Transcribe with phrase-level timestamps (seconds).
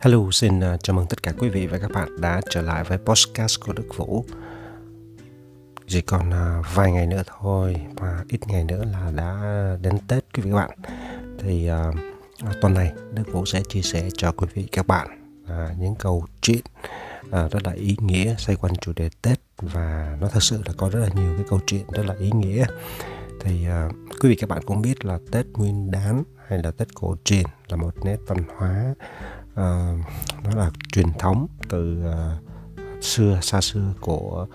[0.00, 2.84] Hello, xin à, chào mừng tất cả quý vị và các bạn đã trở lại
[2.84, 4.24] với podcast của Đức Vũ.
[5.86, 9.42] Chỉ còn à, vài ngày nữa thôi và ít ngày nữa là đã
[9.82, 10.78] đến Tết quý vị các bạn.
[11.38, 15.78] Thì uh, tuần này Đức Vũ sẽ chia sẻ cho quý vị các bạn uh,
[15.78, 16.62] những câu chuyện
[17.26, 20.72] uh, rất là ý nghĩa xoay quanh chủ đề Tết và nó thật sự là
[20.76, 22.66] có rất là nhiều cái câu chuyện rất là ý nghĩa.
[23.40, 26.94] Thì uh, quý vị các bạn cũng biết là Tết Nguyên Đán hay là Tết
[26.94, 28.94] cổ truyền là một nét văn hóa
[29.58, 34.46] Ờ, uh, nó là truyền thống từ uh, xưa xa xưa của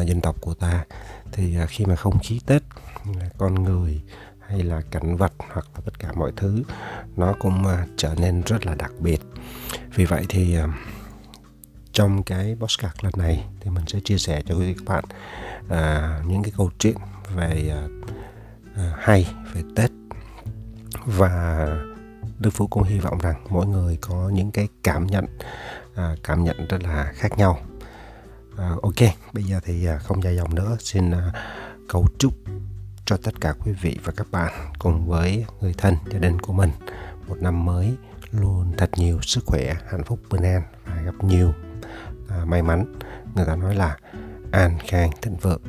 [0.00, 0.84] uh, dân tộc của ta.
[1.32, 2.62] Thì uh, khi mà không khí tết
[3.38, 4.02] con người
[4.48, 6.62] hay là cảnh vật hoặc là tất cả mọi thứ
[7.16, 9.20] nó cũng uh, trở nên rất là đặc biệt.
[9.94, 10.70] Vì vậy thì uh,
[11.92, 15.04] trong cái podcast lần này thì mình sẽ chia sẻ cho quý vị các bạn
[15.64, 16.96] uh, những cái câu chuyện
[17.34, 19.90] về uh, hay về tết
[21.04, 21.66] và
[22.44, 25.24] Đức Phú cũng hy vọng rằng mỗi người có những cái cảm nhận
[25.94, 27.58] à, cảm nhận rất là khác nhau.
[28.56, 31.32] À, ok, bây giờ thì à, không dài dòng nữa, xin à,
[31.88, 32.32] cầu chúc
[33.04, 36.52] cho tất cả quý vị và các bạn cùng với người thân gia đình của
[36.52, 36.70] mình
[37.28, 37.94] một năm mới
[38.30, 41.52] luôn thật nhiều sức khỏe, hạnh phúc, bình an và gặp nhiều
[42.28, 42.94] à, may mắn.
[43.34, 43.96] Người ta nói là
[44.52, 45.62] an khang thịnh vượng.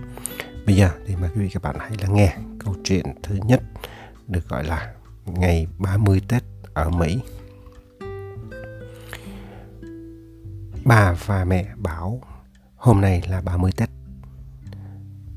[0.65, 3.61] Bây giờ thì mời quý vị các bạn hãy lắng nghe câu chuyện thứ nhất
[4.27, 4.93] được gọi là
[5.25, 6.43] ngày 30 Tết
[6.75, 7.19] ở Mỹ.
[10.85, 12.21] Bà và mẹ bảo
[12.75, 13.89] hôm nay là 30 Tết.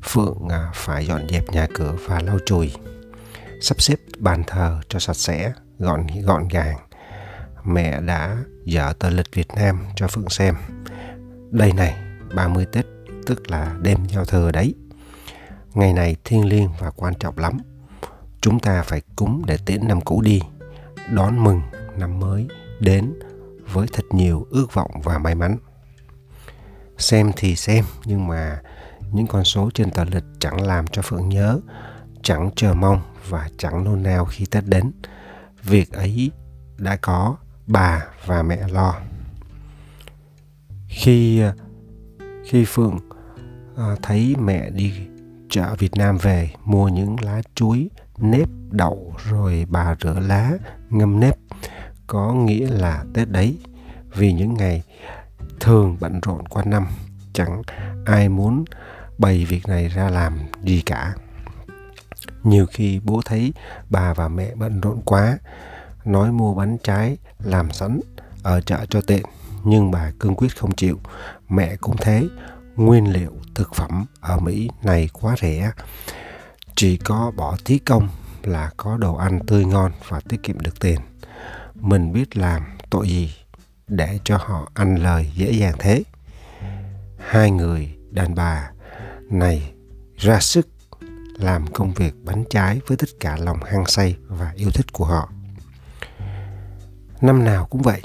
[0.03, 2.73] Phượng à, phải dọn dẹp nhà cửa và lau chùi,
[3.61, 6.77] sắp xếp bàn thờ cho sạch sẽ, gọn gọn gàng.
[7.65, 10.55] Mẹ đã dở tờ lịch Việt Nam cho Phượng xem.
[11.51, 11.97] Đây này,
[12.35, 12.87] 30 Tết
[13.27, 14.75] tức là đêm giao thừa đấy.
[15.75, 17.59] Ngày này thiêng liêng và quan trọng lắm.
[18.41, 20.41] Chúng ta phải cúng để tiễn năm cũ đi
[21.13, 21.63] đón mừng
[21.97, 22.49] năm mới
[22.81, 23.15] đến
[23.73, 25.57] với thật nhiều ước vọng và may mắn.
[26.99, 28.63] Xem thì xem nhưng mà
[29.13, 31.61] những con số trên tờ lịch chẳng làm cho Phượng nhớ,
[32.23, 34.93] chẳng chờ mong và chẳng nôn nao khi Tết đến.
[35.63, 36.31] Việc ấy
[36.77, 37.37] đã có
[37.67, 38.95] bà và mẹ lo.
[40.89, 41.43] Khi
[42.45, 42.99] khi Phượng
[43.77, 44.93] à, thấy mẹ đi
[45.51, 50.53] chợ Việt Nam về mua những lá chuối nếp đậu rồi bà rửa lá
[50.91, 51.39] ngâm nếp,
[52.07, 53.59] có nghĩa là tết đấy.
[54.15, 54.83] Vì những ngày
[55.61, 56.87] thường bận rộn qua năm,
[57.33, 57.63] chẳng
[58.05, 58.65] ai muốn
[59.19, 61.15] bày việc này ra làm gì cả.
[62.43, 63.53] Nhiều khi bố thấy
[63.91, 65.39] bà và mẹ bận rộn quá,
[66.05, 68.01] nói mua bánh trái làm sẵn
[68.43, 69.23] ở chợ cho tiện,
[69.65, 70.99] nhưng bà cương quyết không chịu.
[71.49, 72.29] Mẹ cũng thế,
[72.77, 75.73] nguyên liệu thực phẩm ở mỹ này quá rẻ,
[76.75, 78.09] chỉ có bỏ tí công
[78.43, 81.01] là có đồ ăn tươi ngon và tiết kiệm được tiền.
[81.75, 83.35] Mình biết làm tội gì
[83.89, 86.03] để cho họ ăn lời dễ dàng thế.
[87.19, 88.71] Hai người đàn bà
[89.31, 89.73] này
[90.17, 90.69] ra sức
[91.39, 95.05] làm công việc bánh trái với tất cả lòng hăng say và yêu thích của
[95.05, 95.29] họ.
[97.21, 98.03] Năm nào cũng vậy,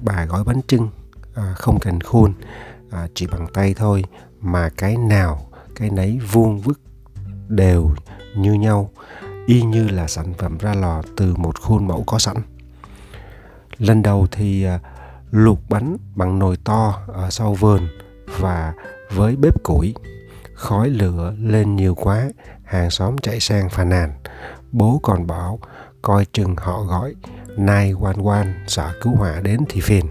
[0.00, 0.90] bà gói bánh trưng
[1.34, 2.34] à, không cần khuôn,
[2.90, 4.04] à, chỉ bằng tay thôi
[4.40, 6.80] mà cái nào cái nấy vuông vức
[7.48, 7.94] đều
[8.36, 8.90] như nhau
[9.46, 12.36] y như là sản phẩm ra lò từ một khuôn mẫu có sẵn.
[13.78, 14.80] Lần đầu thì à,
[15.30, 17.88] luộc bánh bằng nồi to ở sau vườn
[18.38, 18.74] và
[19.10, 19.94] với bếp củi,
[20.54, 22.28] khói lửa lên nhiều quá,
[22.64, 24.12] hàng xóm chạy sang phàn nàn.
[24.72, 25.58] Bố còn bảo
[26.02, 27.14] coi chừng họ gọi,
[27.56, 30.06] nai quan quan sợ cứu hỏa đến thì phiền.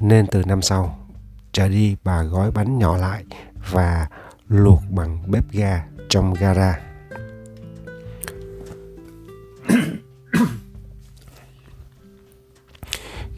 [0.00, 0.98] Nên từ năm sau,
[1.52, 3.24] trở đi bà gói bánh nhỏ lại
[3.70, 4.06] và
[4.48, 6.85] luộc bằng bếp ga trong gara.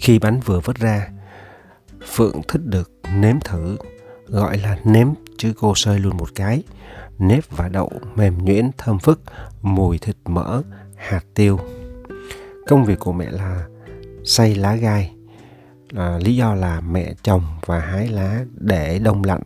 [0.08, 1.08] Khi bánh vừa vớt ra,
[2.06, 3.76] Phượng thích được nếm thử,
[4.26, 5.08] gọi là nếm
[5.38, 6.62] chứ cô sơi luôn một cái.
[7.18, 9.20] Nếp và đậu mềm nhuyễn thơm phức,
[9.62, 10.62] mùi thịt mỡ,
[10.96, 11.58] hạt tiêu.
[12.66, 13.66] Công việc của mẹ là
[14.24, 15.12] xay lá gai.
[15.94, 19.42] À, lý do là mẹ trồng và hái lá để đông lạnh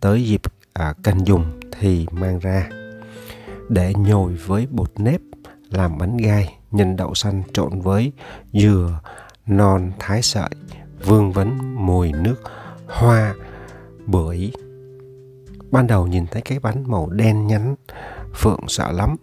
[0.00, 2.68] tới dịp à, cần dùng thì mang ra
[3.68, 5.20] để nhồi với bột nếp
[5.70, 8.12] làm bánh gai nhân đậu xanh trộn với
[8.52, 9.00] dừa
[9.48, 10.50] non thái sợi,
[11.04, 12.36] vương vấn mùi nước
[12.86, 13.34] hoa
[14.06, 14.52] bưởi.
[15.70, 17.74] Ban đầu nhìn thấy cái bánh màu đen nhánh,
[18.34, 19.16] phượng sợ lắm,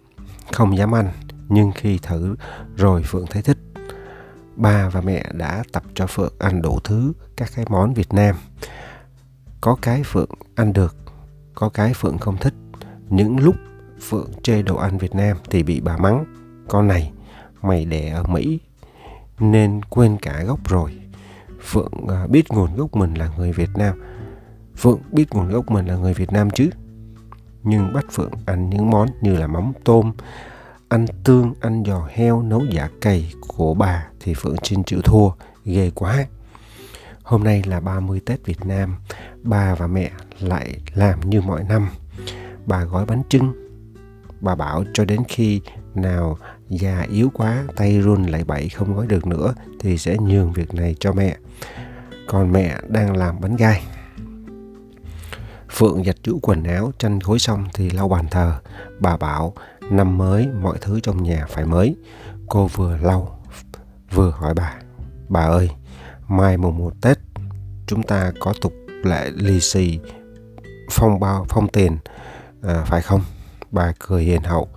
[0.52, 1.12] không dám ăn.
[1.48, 2.36] Nhưng khi thử
[2.76, 3.58] rồi phượng thấy thích.
[4.56, 8.36] Ba và mẹ đã tập cho phượng ăn đủ thứ các cái món việt nam.
[9.60, 10.96] Có cái phượng ăn được,
[11.54, 12.54] có cái phượng không thích.
[13.08, 13.56] Những lúc
[14.00, 16.24] phượng chê đồ ăn việt nam thì bị bà mắng.
[16.68, 17.12] Con này,
[17.62, 18.60] mày đẻ ở mỹ
[19.40, 20.98] nên quên cả gốc rồi.
[21.62, 24.02] Phượng à, biết nguồn gốc mình là người Việt Nam.
[24.76, 26.70] Phượng biết nguồn gốc mình là người Việt Nam chứ?
[27.62, 30.12] Nhưng bắt Phượng ăn những món như là mắm tôm
[30.88, 35.00] Ăn tương, ăn giò heo, nấu dạ giả cầy của bà Thì Phượng xin chịu
[35.02, 35.30] thua,
[35.64, 36.26] ghê quá.
[37.22, 38.96] Hôm nay là 30 Tết Việt Nam
[39.42, 40.10] Bà và mẹ
[40.40, 41.88] lại làm như mọi năm.
[42.66, 43.52] Bà gói bánh trưng
[44.40, 45.60] Bà bảo cho đến khi
[45.94, 50.52] nào già yếu quá tay run lại bậy không gói được nữa thì sẽ nhường
[50.52, 51.36] việc này cho mẹ.
[52.28, 53.82] Còn mẹ đang làm bánh gai.
[55.70, 58.60] Phượng giặt chủ quần áo chăn gối xong thì lau bàn thờ.
[59.00, 59.54] Bà bảo
[59.90, 61.96] năm mới mọi thứ trong nhà phải mới.
[62.46, 63.38] Cô vừa lau
[64.14, 64.74] vừa hỏi bà
[65.28, 65.70] bà ơi
[66.28, 67.18] mai mùng một tết
[67.86, 68.72] chúng ta có tục
[69.02, 69.98] lệ lì xì
[70.90, 71.98] phong bao phong tiền
[72.62, 73.20] à, phải không?
[73.70, 74.68] Bà cười hiền hậu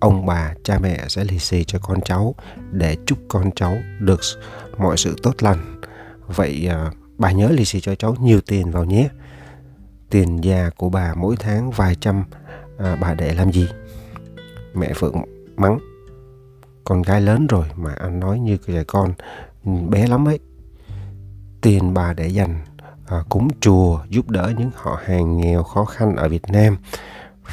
[0.00, 2.34] ông bà cha mẹ sẽ lì xì cho con cháu
[2.70, 4.20] để chúc con cháu được
[4.78, 5.80] mọi sự tốt lành.
[6.26, 9.08] Vậy à, bà nhớ lì xì cho cháu nhiều tiền vào nhé.
[10.10, 12.24] Tiền già của bà mỗi tháng vài trăm
[12.78, 13.68] à, bà để làm gì?
[14.74, 15.22] Mẹ phượng
[15.56, 15.78] mắng
[16.84, 19.14] con gái lớn rồi mà anh nói như trẻ con
[19.90, 20.38] bé lắm ấy.
[21.60, 22.64] Tiền bà để dành
[23.06, 26.76] à, cúng chùa giúp đỡ những họ hàng nghèo khó khăn ở Việt Nam.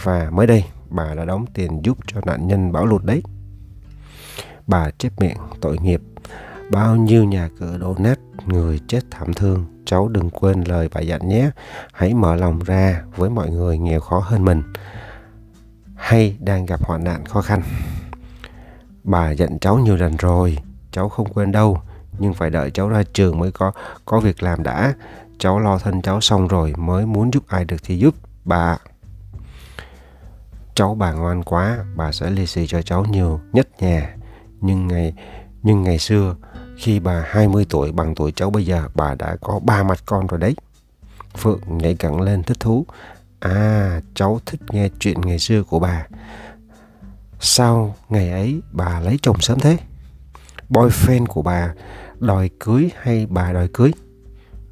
[0.04, 0.64] Và mới đây
[0.94, 3.24] bà đã đóng tiền giúp cho nạn nhân bão lụt đấy.
[4.68, 6.02] Bà chép miệng tội nghiệp,
[6.72, 11.02] bao nhiêu nhà cửa đổ nát, người chết thảm thương, cháu đừng quên lời bà
[11.02, 11.50] dặn nhé,
[11.94, 14.64] hãy mở lòng ra với mọi người nghèo khó hơn mình,
[15.96, 17.62] hay đang gặp hoạn nạn khó khăn.
[19.04, 20.58] Bà dặn cháu nhiều lần rồi,
[20.92, 21.82] cháu không quên đâu,
[22.20, 23.72] nhưng phải đợi cháu ra trường mới có
[24.06, 24.94] có việc làm đã.
[25.38, 28.16] Cháu lo thân cháu xong rồi mới muốn giúp ai được thì giúp.
[28.46, 28.78] Bà
[30.76, 34.16] cháu bà ngoan quá, bà sẽ lì xì cho cháu nhiều nhất nhà.
[34.62, 35.14] Nhưng ngày
[35.64, 36.36] nhưng ngày xưa,
[36.78, 40.28] khi bà 20 tuổi bằng tuổi cháu bây giờ, bà đã có ba mặt con
[40.28, 40.56] rồi đấy.
[41.38, 42.86] Phượng nhảy cẳng lên thích thú.
[43.40, 46.08] À, cháu thích nghe chuyện ngày xưa của bà.
[47.40, 49.78] Sao ngày ấy bà lấy chồng sớm thế?
[50.70, 51.74] Boyfriend của bà
[52.20, 53.92] đòi cưới hay bà đòi cưới?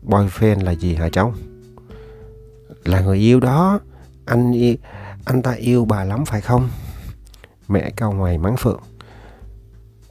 [0.04, 1.34] Boyfriend là gì hả cháu?
[2.84, 3.80] Là người yêu đó.
[4.26, 4.76] Anh yêu
[5.26, 6.70] anh ta yêu bà lắm phải không?
[7.68, 8.82] Mẹ cao ngoài mắng Phượng.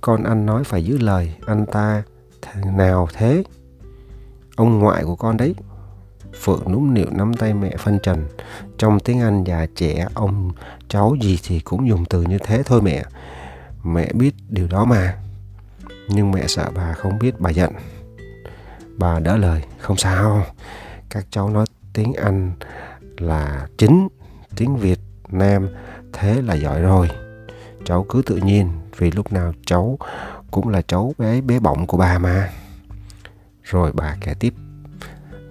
[0.00, 2.02] Con anh nói phải giữ lời, anh ta
[2.64, 3.42] nào thế?
[4.56, 5.54] Ông ngoại của con đấy.
[6.42, 8.26] Phượng núm nịu nắm tay mẹ phân trần.
[8.78, 10.52] Trong tiếng Anh già trẻ, ông
[10.88, 13.04] cháu gì thì cũng dùng từ như thế thôi mẹ.
[13.84, 15.18] Mẹ biết điều đó mà.
[16.08, 17.72] Nhưng mẹ sợ bà không biết bà giận.
[18.96, 20.46] Bà đỡ lời, không sao.
[21.10, 22.52] Các cháu nói tiếng Anh
[23.18, 24.08] là chính
[24.56, 25.68] tiếng Việt Nam
[26.12, 27.08] thế là giỏi rồi.
[27.84, 29.98] Cháu cứ tự nhiên vì lúc nào cháu
[30.50, 32.50] cũng là cháu bé bé bỏng của bà mà.
[33.62, 34.54] Rồi bà kể tiếp.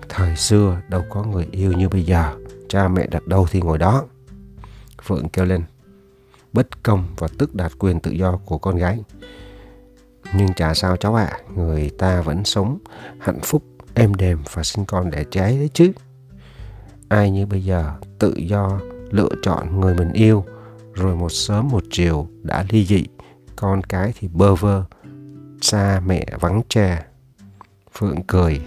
[0.10, 2.36] Thời xưa đâu có người yêu như bây giờ,
[2.70, 4.06] cha mẹ đặt đâu thì ngồi đó.
[5.04, 5.64] Phượng kêu lên,
[6.54, 9.04] bất công và tức đạt quyền tự do của con gái.
[10.34, 12.78] Nhưng chả sao cháu ạ, à, người ta vẫn sống
[13.20, 13.64] hạnh phúc,
[13.94, 15.92] êm đềm và sinh con đẻ trái đấy chứ.
[17.10, 18.80] Ai như bây giờ tự do
[19.10, 20.46] lựa chọn người mình yêu,
[20.94, 23.06] rồi một sớm một chiều đã ly dị.
[23.56, 24.84] Con cái thì bơ vơ
[25.62, 27.06] xa mẹ vắng cha
[27.94, 28.62] phượng cười,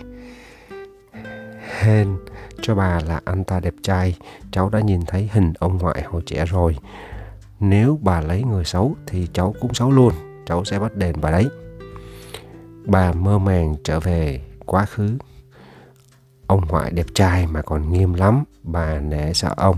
[1.80, 2.16] hên,
[2.62, 4.16] cho bà là anh ta đẹp trai,
[4.50, 6.76] cháu đã nhìn thấy hình ông ngoại hồi trẻ rồi.
[7.60, 10.12] Nếu bà lấy người xấu thì cháu cũng xấu luôn,
[10.46, 11.48] cháu sẽ bắt đền bà đấy.
[12.84, 15.18] Bà mơ màng trở về quá khứ.
[16.46, 19.76] Ông ngoại đẹp trai mà còn nghiêm lắm, bà nể sợ ông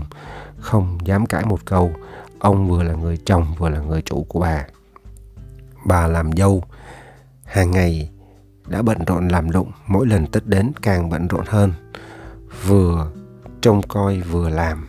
[0.65, 1.91] không dám cãi một câu,
[2.39, 4.65] ông vừa là người chồng vừa là người chủ của bà.
[5.85, 6.63] Bà làm dâu,
[7.43, 8.09] hàng ngày
[8.67, 11.73] đã bận rộn làm lụng, mỗi lần tết đến càng bận rộn hơn.
[12.65, 13.11] Vừa
[13.61, 14.87] trông coi vừa làm.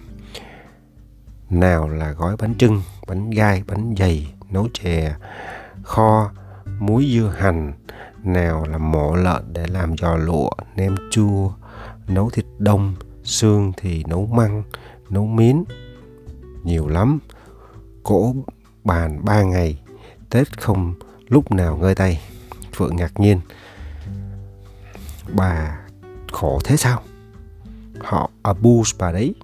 [1.51, 5.15] Nào là gói bánh trưng, bánh gai, bánh dày, nấu chè,
[5.83, 6.31] kho,
[6.79, 7.73] muối dưa hành.
[8.25, 11.53] Nào là mổ lợn để làm giò lụa, nem chua,
[12.09, 14.63] nấu thịt đông, xương thì nấu măng
[15.11, 15.65] nấu miến
[16.65, 17.19] nhiều lắm.
[18.03, 18.35] Cỗ
[18.85, 19.79] bàn ba ngày,
[20.31, 20.95] tết không
[21.29, 22.21] lúc nào ngơi tay.
[22.75, 23.41] Phượng ngạc nhiên.
[25.33, 25.79] Bà
[26.33, 27.03] khổ thế sao?
[28.01, 29.35] Họ abuse bà đấy.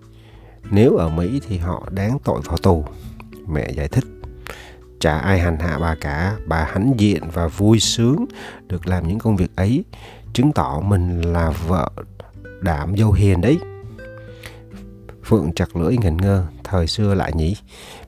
[0.70, 2.84] Nếu ở mỹ thì họ đáng tội vào tù.
[3.48, 4.04] Mẹ giải thích.
[5.00, 6.36] Chả ai hành hạ bà cả.
[6.46, 8.26] Bà hãnh diện và vui sướng
[8.66, 9.84] được làm những công việc ấy,
[10.32, 11.90] chứng tỏ mình là vợ
[12.60, 13.58] đảm dâu hiền đấy.
[15.24, 17.56] Phượng chặt lưỡi ngẩn ngơ, thời xưa lại nhỉ,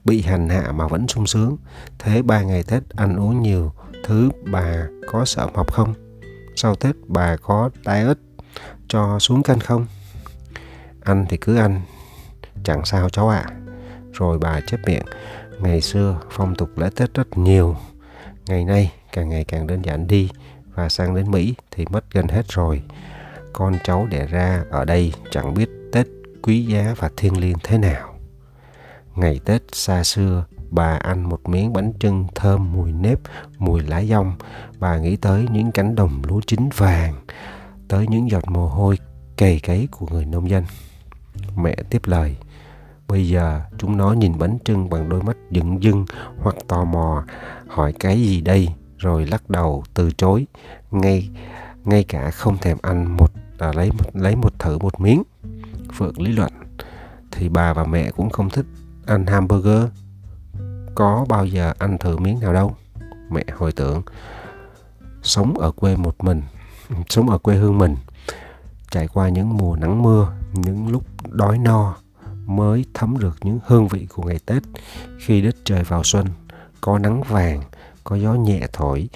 [0.04, 1.56] bị hành hạ mà vẫn sung sướng.
[1.98, 3.72] Thế ba ngày Tết ăn uống nhiều,
[4.04, 5.94] thứ bà có sợ mập không?
[6.56, 8.18] sau Tết bà có tái ớt
[8.88, 9.86] cho xuống cân không?
[11.00, 11.80] Ăn thì cứ ăn,
[12.64, 13.44] chẳng sao cháu ạ.
[13.46, 13.56] À.
[14.12, 15.04] Rồi bà chép miệng,
[15.58, 17.76] ngày xưa phong tục lễ Tết rất nhiều,
[18.46, 20.30] ngày nay càng ngày càng đơn giản đi
[20.74, 22.82] và sang đến Mỹ thì mất gần hết rồi.
[23.52, 25.68] Con cháu đẻ ra ở đây chẳng biết
[26.46, 28.14] quý giá và thiêng liêng thế nào.
[29.14, 33.18] Ngày Tết xa xưa, bà ăn một miếng bánh trưng thơm mùi nếp,
[33.58, 34.32] mùi lá dong.
[34.80, 37.14] Bà nghĩ tới những cánh đồng lúa chín vàng,
[37.88, 38.98] tới những giọt mồ hôi
[39.36, 40.64] cày cấy của người nông dân.
[41.56, 42.36] Mẹ tiếp lời,
[43.08, 46.06] bây giờ chúng nó nhìn bánh trưng bằng đôi mắt dựng dưng
[46.38, 47.24] hoặc tò mò,
[47.68, 50.46] hỏi cái gì đây, rồi lắc đầu từ chối,
[50.90, 51.30] ngay
[51.84, 55.22] ngay cả không thèm ăn một à, lấy một lấy một thử một miếng.
[55.94, 56.52] Phượng lý luận
[57.30, 58.66] thì bà và mẹ cũng không thích
[59.06, 59.84] ăn hamburger.
[60.94, 62.76] Có bao giờ ăn thử miếng nào đâu.
[63.30, 64.02] Mẹ hồi tưởng
[65.22, 66.42] sống ở quê một mình,
[67.08, 67.96] sống ở quê hương mình,
[68.90, 71.96] trải qua những mùa nắng mưa, những lúc đói no
[72.46, 74.62] mới thấm được những hương vị của ngày Tết
[75.18, 76.26] khi đất trời vào xuân,
[76.80, 77.62] có nắng vàng,
[78.04, 79.08] có gió nhẹ thổi,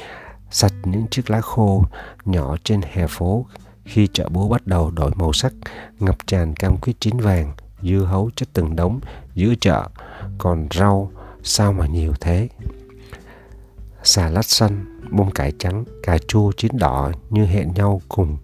[0.50, 1.85] sạch những chiếc lá khô
[2.25, 3.47] nhỏ trên hè phố
[3.88, 5.52] khi chợ búa bắt đầu đổi màu sắc,
[5.99, 7.52] ngập tràn cam quýt chín vàng,
[7.83, 9.00] dưa hấu chất từng đống
[9.35, 9.88] giữa chợ,
[10.38, 11.11] còn rau
[11.42, 12.49] sao mà nhiều thế.
[14.02, 18.37] Xà lách xanh, bông cải trắng, cà chua chín đỏ như hẹn nhau cùng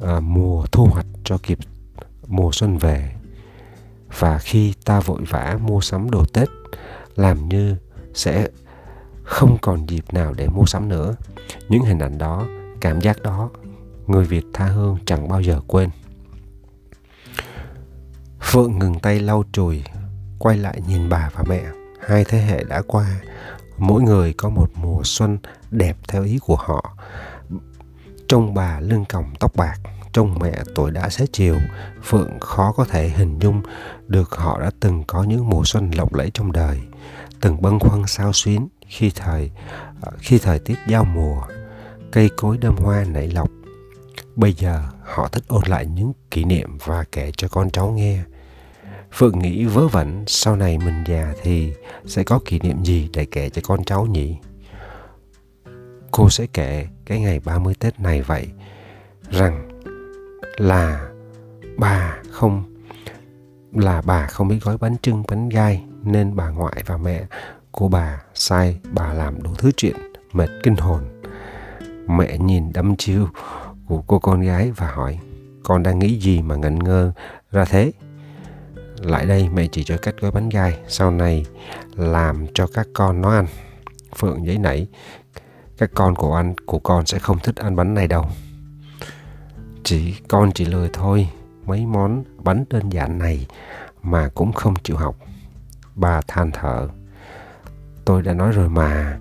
[0.00, 1.58] à, mùa thu hoạch cho kịp
[2.26, 3.12] mùa xuân về.
[4.18, 6.48] Và khi ta vội vã mua sắm đồ Tết,
[7.16, 7.76] làm như
[8.14, 8.48] sẽ
[9.22, 11.14] không còn dịp nào để mua sắm nữa.
[11.68, 12.46] Những hình ảnh đó,
[12.80, 13.50] cảm giác đó
[14.06, 15.90] người Việt tha hương chẳng bao giờ quên.
[18.40, 19.84] Phượng ngừng tay lau chùi,
[20.38, 21.62] quay lại nhìn bà và mẹ.
[22.06, 23.20] Hai thế hệ đã qua,
[23.78, 25.38] mỗi người có một mùa xuân
[25.70, 26.96] đẹp theo ý của họ.
[28.28, 29.80] Trông bà lưng còng tóc bạc,
[30.12, 31.56] trông mẹ tuổi đã xế chiều,
[32.02, 33.62] Phượng khó có thể hình dung
[34.06, 36.80] được họ đã từng có những mùa xuân lộng lẫy trong đời,
[37.40, 39.50] từng bâng khuâng sao xuyến khi thời
[40.02, 41.42] à, khi thời tiết giao mùa,
[42.12, 43.50] cây cối đơm hoa nảy lọc,
[44.36, 48.22] Bây giờ họ thích ôn lại những kỷ niệm và kể cho con cháu nghe.
[49.12, 51.72] Phượng nghĩ vớ vẩn, sau này mình già thì
[52.06, 54.36] sẽ có kỷ niệm gì để kể cho con cháu nhỉ?
[56.10, 58.48] Cô sẽ kể cái ngày 30 Tết này vậy,
[59.30, 59.68] rằng
[60.56, 61.08] là
[61.78, 62.64] bà không,
[63.72, 67.24] là bà không biết gói bánh trưng, bánh gai nên bà ngoại và mẹ
[67.70, 69.96] của bà sai bà làm đủ thứ chuyện
[70.32, 71.02] mệt kinh hồn
[72.08, 73.28] mẹ nhìn đâm chiêu
[73.86, 75.18] của cô con gái và hỏi,
[75.62, 77.12] con đang nghĩ gì mà ngẩn ngơ
[77.50, 77.92] ra thế?
[78.98, 81.46] Lại đây, mẹ chỉ cho cách gói bánh gai, sau này
[81.96, 83.46] làm cho các con nó ăn.
[84.16, 84.86] Phượng giấy nảy,
[85.78, 88.26] các con của anh, của con sẽ không thích ăn bánh này đâu.
[89.84, 91.28] Chỉ, con chỉ lười thôi,
[91.66, 93.46] mấy món bánh đơn giản này
[94.02, 95.16] mà cũng không chịu học.
[95.94, 96.88] Bà than thở,
[98.04, 99.18] tôi đã nói rồi mà,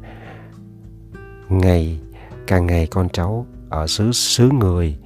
[1.49, 1.99] ngày,
[2.47, 4.97] càng ngày con cháu ở xứ xứ người.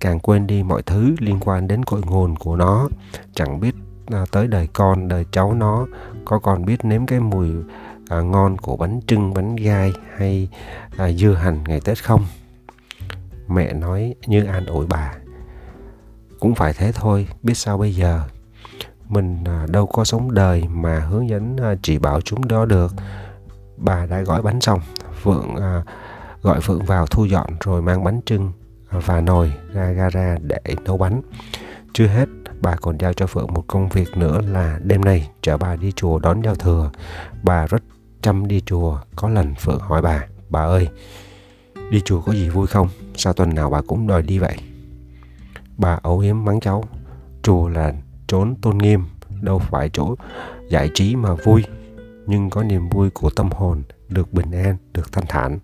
[0.00, 2.88] Càng quên đi mọi thứ liên quan đến cội nguồn của nó.
[3.34, 3.74] Chẳng biết
[4.06, 5.86] à, tới đời con đời cháu nó
[6.24, 7.48] có còn biết nếm cái mùi
[8.08, 10.48] à, ngon của bánh trưng bánh gai hay
[10.96, 12.24] à, dưa hành ngày tết không?
[13.48, 15.14] Mẹ nói như an ủi bà.
[16.40, 18.22] Cũng phải thế thôi biết sao bây giờ?
[19.08, 22.94] Mình à, đâu có sống đời mà hướng dẫn à, chỉ bảo chúng đó được.
[23.76, 24.80] Bà đã gói bánh xong
[25.22, 25.82] vượng à,
[26.42, 28.52] gọi Phượng vào thu dọn rồi mang bánh trưng
[28.88, 31.22] à, và nồi ra gara để nấu bánh.
[31.92, 32.28] Chưa hết,
[32.60, 35.92] bà còn giao cho Phượng một công việc nữa là đêm nay chở bà đi
[35.92, 36.90] chùa đón giao thừa.
[37.42, 37.82] Bà rất
[38.22, 40.88] chăm đi chùa, có lần Phượng hỏi bà, bà ơi,
[41.90, 42.88] đi chùa có gì vui không?
[43.16, 44.56] Sao tuần nào bà cũng đòi đi vậy?
[45.76, 46.84] Bà ấu yếm mắng cháu,
[47.42, 47.92] chùa là
[48.26, 49.04] trốn tôn nghiêm,
[49.40, 50.14] đâu phải chỗ
[50.68, 51.64] giải trí mà vui,
[52.26, 55.58] nhưng có niềm vui của tâm hồn, được bình an, được thanh thản.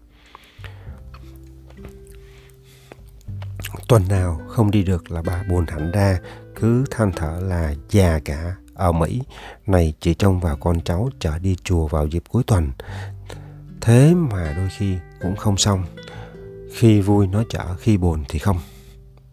[3.89, 6.19] Tuần nào không đi được là bà buồn hẳn ra,
[6.55, 9.23] cứ than thở là già cả ở Mỹ
[9.67, 12.71] này chỉ trông vào con cháu chở đi chùa vào dịp cuối tuần.
[13.81, 15.85] Thế mà đôi khi cũng không xong.
[16.75, 18.59] Khi vui nó chở, khi buồn thì không.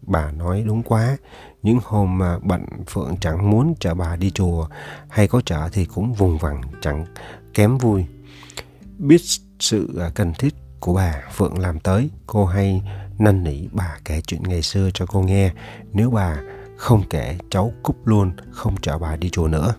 [0.02, 1.16] Bà nói đúng quá,
[1.62, 4.68] những hôm mà bận Phượng chẳng muốn chở bà đi chùa
[5.08, 7.06] hay có chở thì cũng vùng vằng chẳng
[7.54, 8.04] kém vui.
[8.98, 9.20] Biết
[9.60, 12.82] sự à, cần thiết của bà Phượng làm tới, cô hay
[13.18, 15.52] năn nỉ bà kể chuyện ngày xưa cho cô nghe.
[15.92, 16.36] Nếu bà
[16.76, 19.74] không kể, cháu cúp luôn, không chở bà đi chùa nữa.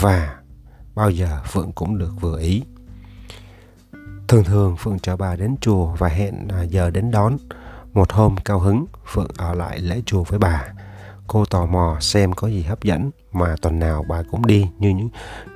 [0.00, 0.36] Và
[0.94, 2.62] bao giờ Phượng cũng được vừa ý.
[4.28, 7.36] Thường thường Phượng chở bà đến chùa và hẹn à, giờ đến đón.
[7.92, 10.64] Một hôm cao hứng, Phượng ở lại lễ chùa với bà.
[11.26, 14.88] Cô tò mò xem có gì hấp dẫn mà tuần nào bà cũng đi như
[14.88, 15.08] những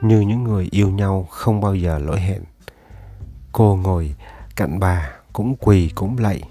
[0.03, 2.43] như những người yêu nhau không bao giờ lỗi hẹn.
[3.53, 4.15] Cô ngồi
[4.57, 6.43] cạnh bà cũng quỳ cũng lạy,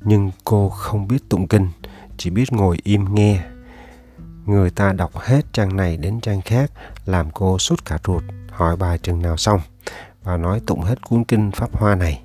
[0.00, 1.68] nhưng cô không biết tụng kinh,
[2.16, 3.42] chỉ biết ngồi im nghe.
[4.46, 6.70] Người ta đọc hết trang này đến trang khác,
[7.06, 9.60] làm cô sút cả ruột, hỏi bà chừng nào xong,
[10.22, 12.22] và nói tụng hết cuốn kinh pháp hoa này.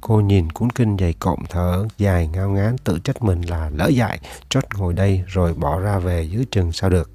[0.00, 3.88] Cô nhìn cuốn kinh dày cộm thở dài ngao ngán, tự trách mình là lỡ
[3.88, 7.10] dại, chót ngồi đây rồi bỏ ra về dưới chừng sao được.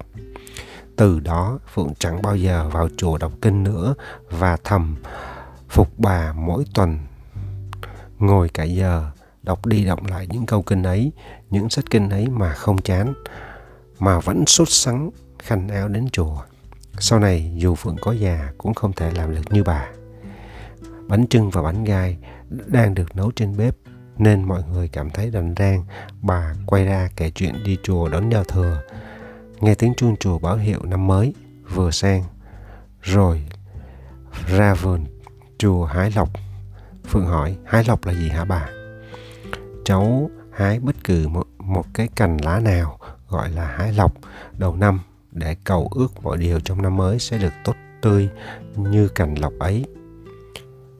[0.96, 3.94] Từ đó, phượng chẳng bao giờ vào chùa đọc kinh nữa,
[4.30, 4.96] và thầm
[5.68, 6.98] phục bà mỗi tuần
[8.26, 9.10] ngồi cả giờ,
[9.42, 11.12] đọc đi đọc lại những câu kinh ấy,
[11.50, 13.14] những sách kinh ấy mà không chán,
[13.98, 16.36] mà vẫn sốt sắng khăn áo đến chùa.
[16.98, 19.88] Sau này dù phượng có già cũng không thể làm được như bà.
[21.08, 22.16] Bánh trưng và bánh gai
[22.66, 23.76] đang được nấu trên bếp,
[24.18, 25.84] nên mọi người cảm thấy rành rang.
[26.22, 28.82] Bà quay ra kể chuyện đi chùa đón giao thừa.
[29.60, 31.34] Nghe tiếng chuông chùa báo hiệu năm mới,
[31.74, 32.24] vừa sang.
[33.02, 33.42] Rồi,
[34.46, 35.04] ra vườn
[35.58, 36.28] chùa hái lộc
[37.08, 38.68] phượng hỏi hái lộc là gì hả bà
[39.84, 44.14] cháu hái bất cứ một, một cái cành lá nào gọi là hái lộc
[44.58, 45.00] đầu năm
[45.32, 48.28] để cầu ước mọi điều trong năm mới sẽ được tốt tươi
[48.76, 49.84] như cành lộc ấy.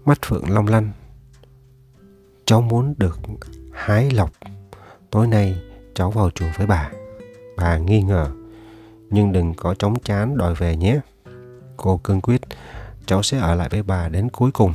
[0.04, 0.90] Mắt Phượng long lanh.
[2.44, 3.18] Cháu muốn được
[3.72, 4.30] hái lộc.
[5.10, 5.62] Tối nay
[5.94, 6.90] cháu vào chùa với bà.
[7.56, 8.30] Bà nghi ngờ.
[9.10, 11.00] Nhưng đừng có chống chán đòi về nhé.
[11.76, 12.40] Cô cương quyết.
[13.06, 14.74] Cháu sẽ ở lại với bà đến cuối cùng.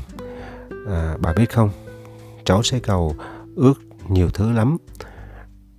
[0.90, 1.70] À, bà biết không?
[2.44, 3.16] Cháu sẽ cầu
[3.56, 3.74] ước
[4.08, 4.78] nhiều thứ lắm.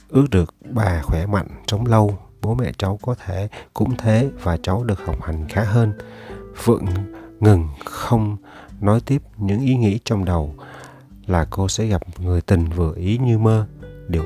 [0.08, 4.56] Ước được bà khỏe mạnh sống lâu bố mẹ cháu có thể cũng thế và
[4.56, 5.92] cháu được học hành khá hơn.
[6.56, 6.84] Phượng
[7.40, 8.36] ngừng không
[8.80, 10.54] nói tiếp những ý nghĩ trong đầu
[11.26, 13.66] là cô sẽ gặp người tình vừa ý như mơ.
[14.08, 14.24] Điều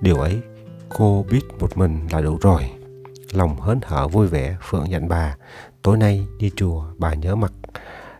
[0.00, 0.40] điều ấy
[0.88, 2.70] cô biết một mình là đủ rồi.
[3.32, 5.36] Lòng hớn hở vui vẻ phượng dặn bà
[5.82, 7.52] tối nay đi chùa bà nhớ mặc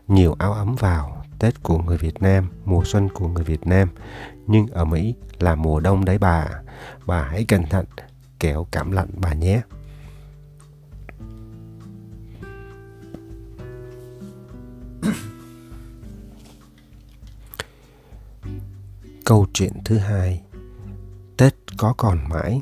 [0.07, 1.20] nhiều áo ấm vào.
[1.41, 3.89] Tết của người Việt Nam, mùa xuân của người Việt Nam.
[4.47, 6.47] Nhưng ở Mỹ là mùa đông đấy bà.
[7.05, 7.85] Bà hãy cẩn thận,
[8.39, 9.61] kẻo cảm lạnh bà nhé.
[19.25, 20.41] Câu chuyện thứ hai
[21.37, 22.61] Tết có còn mãi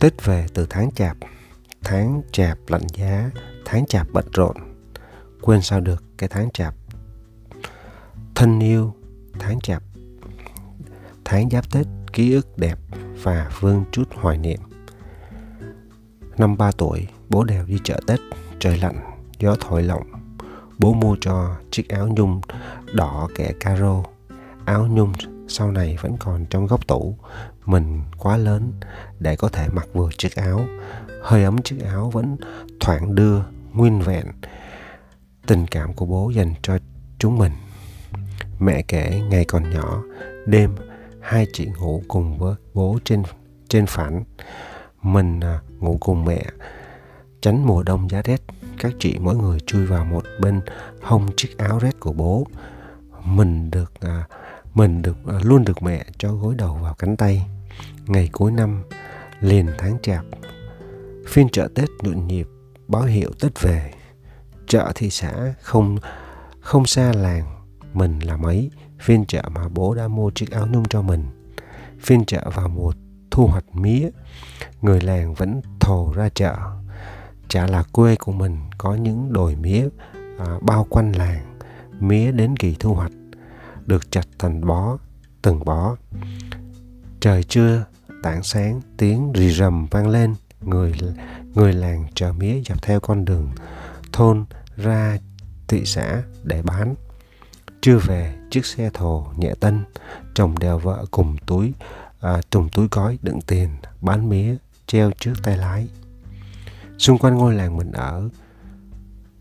[0.00, 1.16] Tết về từ tháng chạp
[1.84, 3.30] tháng chạp lạnh giá,
[3.64, 4.56] tháng chạp bận rộn.
[5.42, 6.74] Quên sao được cái tháng chạp.
[8.34, 8.94] Thân yêu,
[9.38, 9.82] tháng chạp.
[11.24, 12.78] Tháng giáp tết, ký ức đẹp
[13.22, 14.60] và vương chút hoài niệm.
[16.38, 18.20] Năm ba tuổi, bố đèo đi chợ tết,
[18.58, 20.22] trời lạnh, gió thổi lộng
[20.82, 22.40] bố mua cho chiếc áo nhung
[22.92, 24.02] đỏ kẻ caro.
[24.64, 25.12] Áo nhung
[25.48, 27.18] sau này vẫn còn trong góc tủ,
[27.66, 28.72] mình quá lớn
[29.18, 30.66] để có thể mặc vừa chiếc áo
[31.22, 32.36] hơi ấm chiếc áo vẫn
[32.80, 34.26] thoảng đưa nguyên vẹn
[35.46, 36.78] tình cảm của bố dành cho
[37.18, 37.52] chúng mình.
[38.58, 40.02] Mẹ kể ngày còn nhỏ
[40.46, 40.76] đêm
[41.20, 43.22] hai chị ngủ cùng với bố trên
[43.68, 44.24] trên phản.
[45.02, 46.44] Mình à, ngủ cùng mẹ
[47.40, 48.40] tránh mùa đông giá rét.
[48.78, 50.60] Các chị mỗi người chui vào một bên
[51.02, 52.46] hông chiếc áo rét của bố.
[53.24, 54.24] Mình được à,
[54.74, 57.46] mình được à, luôn được mẹ cho gối đầu vào cánh tay.
[58.06, 58.82] Ngày cuối năm
[59.40, 60.24] liền tháng chạp
[61.28, 62.46] phiên chợ tết nhộn nhịp
[62.88, 63.92] báo hiệu tết về.
[64.66, 65.98] Chợ thị xã không
[66.60, 68.70] không xa làng mình là mấy.
[69.00, 71.24] Phiên chợ mà bố đã mua chiếc áo nhung cho mình.
[72.00, 72.92] Phiên chợ vào mùa
[73.30, 74.10] thu hoạch mía
[74.82, 76.56] người làng vẫn thồ ra chợ.
[77.48, 79.88] Chả là quê của mình có những đồi mía
[80.38, 81.58] à, bao quanh làng
[82.00, 83.12] mía đến kỳ thu hoạch
[83.86, 84.98] được chặt thành bó
[85.42, 85.96] từng bó.
[87.20, 87.84] Trời trưa
[88.22, 90.92] tảng sáng tiếng rì rầm vang lên người
[91.54, 93.50] người làng chở mía dọc theo con đường
[94.12, 94.44] thôn
[94.76, 95.18] ra
[95.68, 96.94] thị xã để bán.
[97.80, 99.84] Chưa về chiếc xe thồ nhẹ tân
[100.34, 101.72] chồng đèo vợ cùng túi
[102.20, 103.68] à, trùng túi gói đựng tiền
[104.00, 105.88] bán mía treo trước tay lái.
[106.98, 108.28] Xung quanh ngôi làng mình ở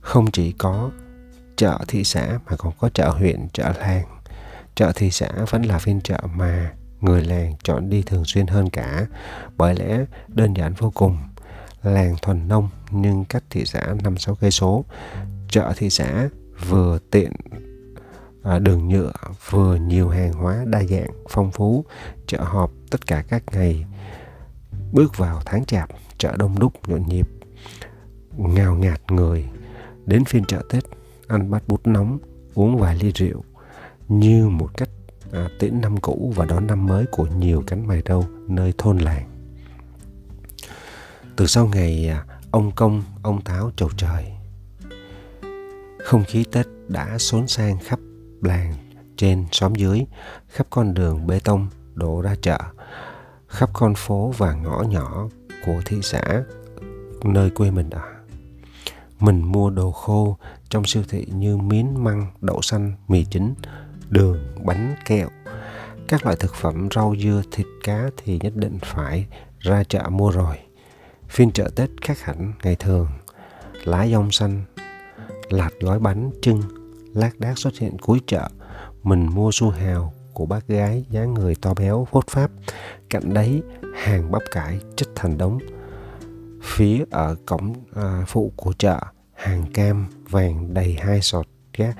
[0.02, 0.92] không chỉ có
[1.56, 4.06] chợ thị xã mà còn có chợ huyện chợ làng.
[4.76, 8.70] Chợ thị xã vẫn là phiên chợ mà người làng chọn đi thường xuyên hơn
[8.70, 9.08] cả.
[9.58, 11.18] Bởi lẽ đơn giản vô cùng.
[11.84, 14.86] Làng thuần nông nhưng cách thị xã năm sáu cây số.
[15.50, 16.30] Chợ thị xã
[16.70, 17.32] vừa tiện
[18.44, 19.12] à, đường nhựa
[19.50, 21.86] vừa nhiều hàng hóa đa dạng phong phú.
[22.28, 23.86] Chợ họp tất cả các ngày.
[24.92, 27.30] Bước vào tháng chạp chợ đông đúc nhộn nhịp
[28.38, 29.46] ngào ngạt người.
[30.06, 30.84] Đến phiên chợ tết
[31.28, 32.20] ăn bát bút nóng
[32.54, 33.44] uống vài ly rượu.
[34.08, 34.90] Như một cách
[35.32, 38.98] à, tiễn năm cũ và đón năm mới của nhiều cánh mày râu nơi thôn
[38.98, 39.30] làng.
[41.36, 44.26] Từ sau ngày à, ông công, ông táo chầu trời,
[46.04, 48.00] không khí Tết đã xốn sang khắp
[48.42, 48.74] làng,
[49.18, 50.06] trên, xóm dưới,
[50.48, 52.60] khắp con đường bê tông đổ ra chợ,
[53.48, 55.28] khắp con phố và ngõ nhỏ
[55.66, 56.44] của thị xã
[57.24, 58.02] nơi quê mình ở.
[59.20, 60.38] Mình mua đồ khô
[60.70, 63.54] trong siêu thị như miến măng, đậu xanh, mì chính,
[64.12, 65.30] đường, bánh, kẹo.
[66.08, 69.28] Các loại thực phẩm rau dưa, thịt cá thì nhất định phải
[69.60, 70.58] ra chợ mua rồi.
[71.30, 73.08] Phiên chợ Tết khác hẳn ngày thường.
[73.84, 74.62] Lá dong xanh,
[75.50, 76.62] lạt gói bánh, trưng,
[77.14, 78.48] lác đác xuất hiện cuối chợ.
[79.04, 82.52] Mình mua su hào của bác gái dáng người to béo phốt pháp.
[83.10, 83.62] Cạnh đấy
[83.96, 85.60] hàng bắp cải chất thành đống.
[86.64, 89.00] Phía ở cổng à, phụ của chợ
[89.34, 91.48] hàng cam vàng đầy hai sọt
[91.78, 91.96] gác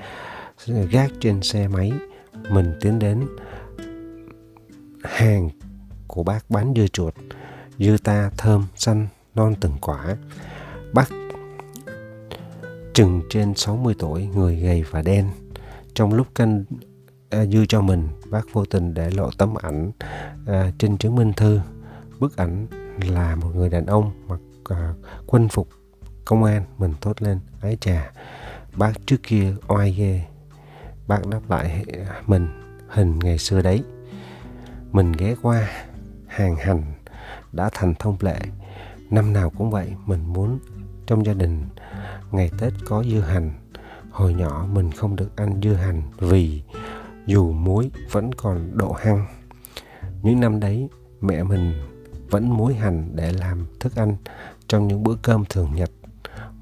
[0.66, 1.92] gác trên xe máy.
[2.50, 3.26] Mình tiến đến
[5.04, 5.50] hàng
[6.06, 7.14] của bác bán dưa chuột
[7.78, 10.16] dưa ta thơm xanh non từng quả.
[10.92, 11.08] Bác
[12.94, 15.28] chừng trên 60 tuổi người gầy và đen.
[15.94, 16.64] Trong lúc canh
[17.30, 19.92] à, dưa cho mình bác vô tình để lộ tấm ảnh
[20.46, 21.60] à, trên chứng minh thư.
[22.18, 22.66] Bức ảnh
[23.08, 24.94] là một người đàn ông mặc à,
[25.26, 25.68] quân phục
[26.24, 26.64] công an.
[26.78, 28.12] Mình thốt lên ái trà
[28.76, 30.24] bác trước kia oai ghê
[31.06, 31.84] bác đáp lại,
[32.26, 32.48] mình,
[32.88, 33.82] hình ngày xưa đấy.
[34.92, 35.68] Mình ghé qua,
[36.26, 36.82] hàng hành,
[37.52, 38.38] đã thành thông lệ.
[39.10, 40.58] Năm nào cũng vậy, mình muốn
[41.06, 41.64] trong gia đình,
[42.30, 43.52] ngày tết có dưa hành.
[44.10, 46.62] Hồi nhỏ mình không được ăn dưa hành vì
[47.26, 49.26] dù muối vẫn còn độ hăng.
[50.22, 50.88] Những năm đấy,
[51.20, 51.72] mẹ mình
[52.30, 54.16] vẫn muối hành để làm thức ăn
[54.68, 55.90] trong những bữa cơm thường nhật.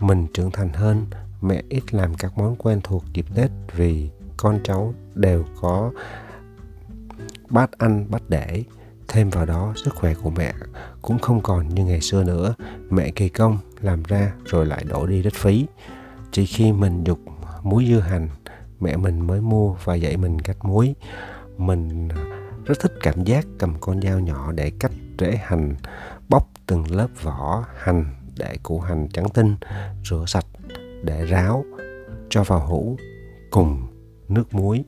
[0.01, 1.07] Mình trưởng thành hơn,
[1.41, 4.11] mẹ ít làm các món quen thuộc dịp tết vì
[4.43, 5.91] con cháu đều có
[7.51, 8.65] bát ăn, bát để,
[9.09, 10.55] thêm vào đó sức khỏe của mẹ
[11.03, 12.55] cũng không còn như ngày xưa nữa.
[12.91, 15.67] Mẹ kỳ công làm ra rồi lại đổ đi rất phí.
[16.33, 17.19] Chỉ khi mình dục
[17.63, 18.29] muối dưa hành,
[18.81, 20.95] mẹ mình mới mua và dạy mình cách muối.
[21.59, 22.09] Mình
[22.65, 25.75] rất thích cảm giác cầm con dao nhỏ để cắt rễ hành,
[26.29, 28.05] bóc từng lớp vỏ hành
[28.39, 29.57] để củ hành trắng tinh,
[30.05, 30.47] rửa sạch,
[31.05, 31.65] để ráo
[32.29, 32.97] cho vào hũ
[33.51, 33.90] cùng
[34.31, 34.85] nước muối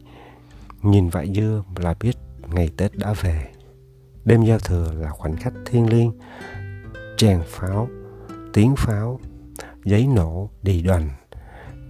[0.82, 2.16] nhìn vải dưa là biết
[2.54, 3.48] ngày tết đã về.
[4.24, 6.12] Đêm giao thừa là khoảnh khắc thiêng liêng
[7.16, 7.88] tràng pháo
[8.52, 9.20] tiếng pháo
[9.84, 11.10] giấy nổ đi đoàn.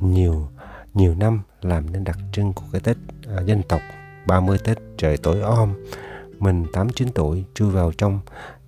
[0.01, 0.49] Nhiều
[0.95, 2.97] nhiều năm làm nên đặc trưng của cái tết
[3.29, 3.81] à, dân tộc
[4.27, 5.75] 30 tết trời tối om.
[6.38, 8.21] Mình 8-9 tuổi chui vào trong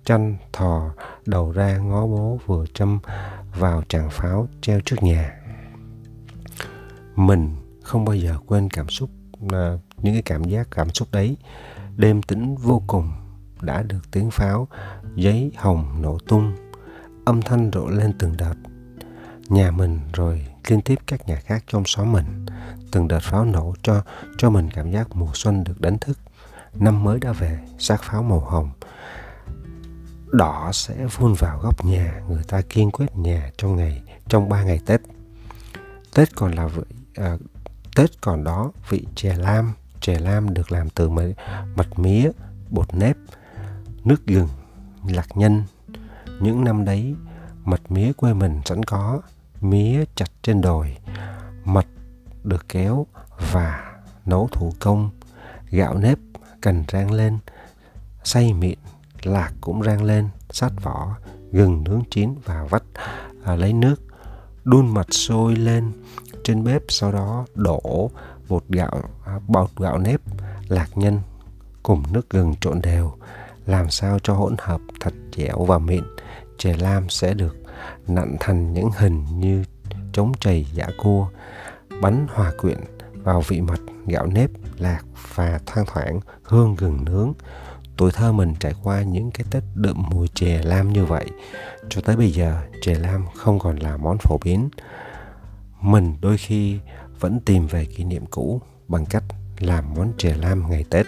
[0.05, 0.93] tranh thò
[1.25, 2.99] đầu ra ngó bố vừa châm
[3.59, 5.41] vào tràng pháo treo trước nhà.
[7.15, 9.09] Mình không bao giờ quên cảm xúc
[9.51, 11.37] à, những cái cảm giác cảm xúc đấy.
[11.95, 13.11] Đêm tĩnh vô cùng
[13.61, 14.67] đã được tiếng pháo
[15.15, 16.55] giấy hồng nổ tung
[17.25, 18.55] âm thanh rộ lên từng đợt.
[19.47, 22.45] Nhà mình rồi liên tiếp các nhà khác trong xóm mình
[22.91, 24.01] từng đợt pháo nổ cho
[24.37, 26.17] cho mình cảm giác mùa xuân được đánh thức.
[26.73, 28.71] Năm mới đã về xác pháo màu hồng
[30.31, 34.63] đỏ sẽ vun vào góc nhà người ta kiên quyết nhà trong ngày trong ba
[34.63, 35.01] ngày tết.
[36.15, 37.37] Tết còn là vậy à,
[37.95, 39.73] tết còn đó vị chè lam.
[40.01, 41.09] Chè lam được làm từ
[41.75, 42.31] mật mía
[42.69, 43.17] bột nếp
[44.03, 44.47] nước gừng
[45.07, 45.63] lạc nhân.
[46.39, 47.15] Những năm đấy
[47.63, 49.21] mật mía quê mình sẵn có
[49.61, 50.97] mía chặt trên đồi.
[51.65, 51.85] Mật
[52.43, 53.05] được kéo
[53.51, 55.09] và nấu thủ công.
[55.69, 56.17] Gạo nếp
[56.61, 57.39] cần rang lên
[58.23, 58.79] xay mịn
[59.23, 61.15] lạc cũng rang lên sát vỏ
[61.51, 62.83] gừng nướng chín và vắt
[63.43, 63.95] à, lấy nước
[64.63, 65.91] đun mật sôi lên
[66.45, 68.11] trên bếp, sau đó đổ
[68.49, 70.21] bột gạo à, bột gạo nếp,
[70.67, 71.19] lạc nhân
[71.83, 73.11] cùng nước gừng trộn đều,
[73.65, 76.03] làm sao cho hỗn hợp thật dẻo và mịn.
[76.57, 77.55] Chè lam sẽ được
[78.07, 79.63] nặn thành những hình như
[80.13, 81.27] trống chày giả cua,
[82.01, 82.77] bánh hòa quyện
[83.13, 85.01] vào vị mật, gạo nếp, lạc
[85.35, 87.33] và thoang thoảng hương gừng nướng.
[87.97, 91.25] Tuổi thơ mình trải qua những cái tết đượm mùi chè lam như vậy,
[91.89, 94.69] cho tới bây giờ chè lam không còn là món phổ biến
[95.85, 96.79] mình đôi khi
[97.19, 99.23] vẫn tìm về kỷ niệm cũ bằng cách
[99.59, 101.05] làm món chè lam ngày tết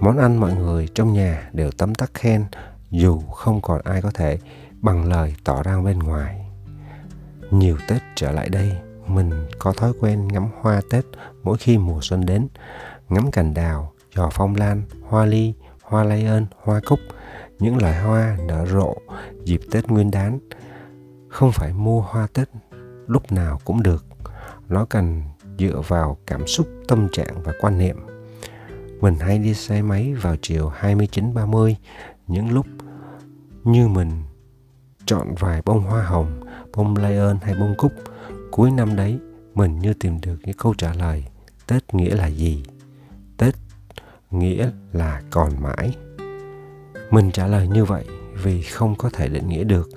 [0.00, 2.44] món ăn mọi người trong nhà đều tấm tắc khen
[2.90, 4.38] dù không còn ai có thể
[4.80, 6.46] bằng lời tỏ ra bên ngoài
[7.50, 8.72] nhiều tết trở lại đây
[9.06, 11.04] mình có thói quen ngắm hoa tết
[11.42, 12.48] mỗi khi mùa xuân đến
[13.08, 17.00] ngắm cành đào giò phong lan, hoa ly, hoa lay ơn, hoa cúc,
[17.58, 18.94] những loài hoa nở rộ
[19.44, 20.38] dịp Tết Nguyên đán.
[21.28, 22.48] Không phải mua hoa Tết
[23.10, 24.04] lúc nào cũng được.
[24.68, 25.22] Nó cần
[25.58, 27.96] dựa vào cảm xúc, tâm trạng và quan niệm.
[29.00, 31.74] Mình hay đi xe máy vào chiều 29-30,
[32.26, 32.66] những lúc
[33.64, 34.10] như mình
[35.06, 36.40] chọn vài bông hoa hồng,
[36.76, 37.92] bông lây ơn hay bông cúc.
[38.50, 39.18] Cuối năm đấy,
[39.54, 41.24] mình như tìm được những câu trả lời.
[41.66, 42.62] Tết nghĩa là gì?
[43.36, 43.54] Tết
[44.30, 45.96] nghĩa là còn mãi.
[47.10, 48.04] Mình trả lời như vậy
[48.42, 49.88] vì không có thể định nghĩa được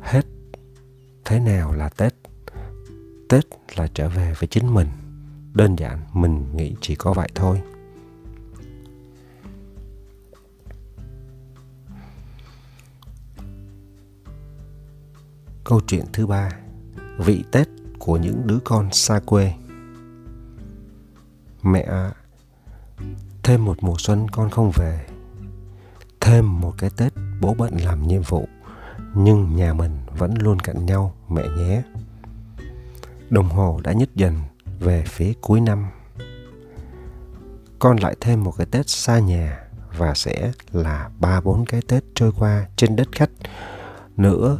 [0.00, 0.26] hết
[1.24, 2.14] thế nào là Tết.
[3.28, 3.44] Tết
[3.76, 4.88] là trở về với chính mình.
[5.54, 7.62] Đơn giản, mình nghĩ chỉ có vậy thôi.
[15.64, 16.50] Câu chuyện thứ ba,
[17.18, 19.52] Vị Tết của những đứa con xa quê
[21.62, 22.12] Mẹ ạ
[23.42, 25.06] Thêm một mùa xuân con không về
[26.20, 28.48] Thêm một cái Tết bố bận làm nhiệm vụ,
[29.14, 31.82] Nhưng nhà mình vẫn luôn cạnh nhau, mẹ nhé
[33.30, 34.40] Đồng hồ đã nhích dần
[34.80, 35.86] về phía cuối năm.
[37.78, 39.58] Con lại thêm một cái Tết xa nhà
[39.98, 43.30] Và sẽ là ba bốn cái Tết trôi qua trên đất khách.
[44.16, 44.58] Nữa,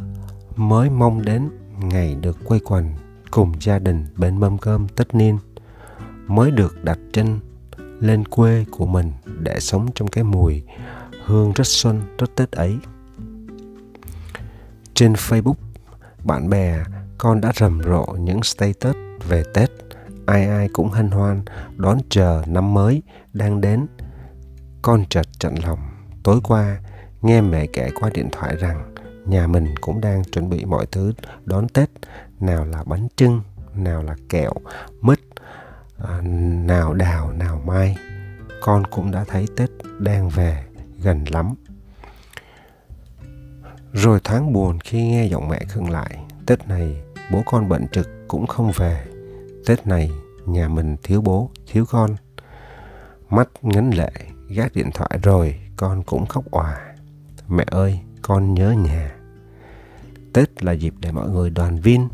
[0.55, 1.49] mới mong đến
[1.79, 2.95] ngày được quây quần
[3.31, 5.37] cùng gia đình bên mâm cơm tất niên,
[6.27, 7.39] mới được đặt chân
[7.99, 10.63] lên quê của mình để sống trong cái mùi
[11.25, 12.77] hương rất xuân, rất tết ấy.
[14.93, 15.53] Trên facebook,
[16.23, 16.83] bạn bè
[17.17, 18.95] con đã rầm rộ những status
[19.27, 19.71] về tết
[20.25, 21.41] ai ai cũng hân hoan
[21.75, 23.01] đón chờ năm mới
[23.33, 23.87] đang đến
[24.81, 25.79] con chợt chặn lòng
[26.23, 26.77] tối qua
[27.21, 28.93] nghe mẹ kể qua điện thoại rằng
[29.27, 31.13] nhà mình cũng đang chuẩn bị mọi thứ
[31.45, 31.89] đón Tết,
[32.39, 33.41] nào là bánh trưng,
[33.75, 34.53] nào là kẹo,
[35.01, 35.19] mứt,
[35.97, 36.21] à,
[36.65, 37.97] nào đào, nào mai.
[38.61, 40.63] Con cũng đã thấy Tết đang về
[40.99, 41.53] gần lắm.
[43.93, 46.17] Rồi thoáng buồn khi nghe giọng mẹ khưng lại.
[46.45, 49.05] Tết này bố con bận trực cũng không về.
[49.65, 50.11] Tết này
[50.45, 52.15] nhà mình thiếu bố, thiếu con.
[53.29, 54.11] Mắt ngấn lệ,
[54.49, 56.77] gác điện thoại rồi con cũng khóc òa.
[57.47, 59.15] Mẹ ơi, con nhớ nhà.
[60.33, 62.07] Tết là dịp để mọi người đoàn viên.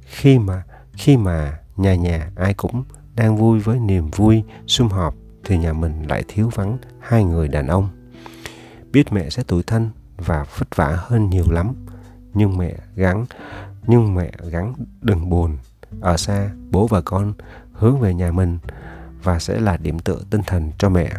[0.00, 2.84] Khi mà khi mà nhà nhà ai cũng
[3.16, 5.14] đang vui với niềm vui sum họp
[5.44, 7.88] thì nhà mình lại thiếu vắng hai người đàn ông.
[8.92, 11.86] Biết mẹ sẽ tủi thân và vất vả hơn nhiều lắm,
[12.34, 13.26] nhưng mẹ gắng
[13.86, 15.58] nhưng mẹ gắng đừng buồn.
[16.00, 17.32] Ở xa, bố và con
[17.72, 18.58] hướng về nhà mình
[19.22, 21.12] và sẽ là điểm tựa tinh thần cho mẹ.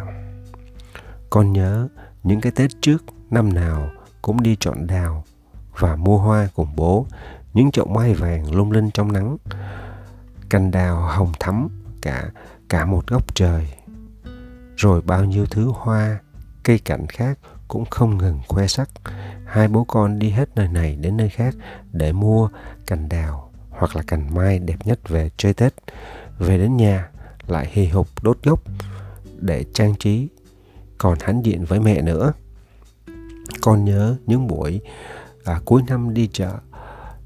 [1.30, 1.88] Con nhớ
[2.22, 3.90] những cái Tết trước năm nào
[4.22, 5.24] cũng đi chọn đào
[5.78, 7.06] và mua hoa cùng bố
[7.54, 9.36] những chậu mai vàng lung linh trong nắng
[10.50, 11.68] cành đào hồng thắm
[12.02, 12.30] cả
[12.68, 13.68] cả một góc trời
[14.76, 16.18] rồi bao nhiêu thứ hoa
[16.62, 17.38] cây cảnh khác
[17.74, 18.90] cũng không ngừng khoe sắc.
[19.46, 21.54] Hai bố con đi hết nơi này đến nơi khác
[21.92, 22.48] để mua
[22.86, 25.74] cành đào hoặc là cành mai đẹp nhất về chơi tết.
[26.38, 27.08] Về đến nhà
[27.46, 28.60] lại hì hục đốt gốc
[29.40, 30.28] để trang trí.
[30.98, 32.32] Còn hãnh diện với mẹ nữa.
[33.62, 34.80] Con nhớ những buổi
[35.44, 36.52] à, cuối năm đi chợ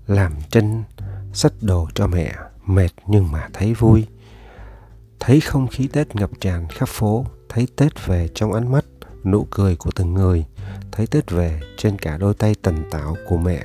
[0.07, 0.83] làm chân
[1.33, 2.35] sách đồ cho mẹ
[2.67, 4.07] mệt nhưng mà thấy vui.
[5.21, 8.85] Thấy không khí tết ngập tràn khắp phố thấy tết về trong ánh mắt
[9.31, 10.45] nụ cười của từng người
[10.93, 13.65] thấy tết về trên cả đôi tay tần tảo của mẹ.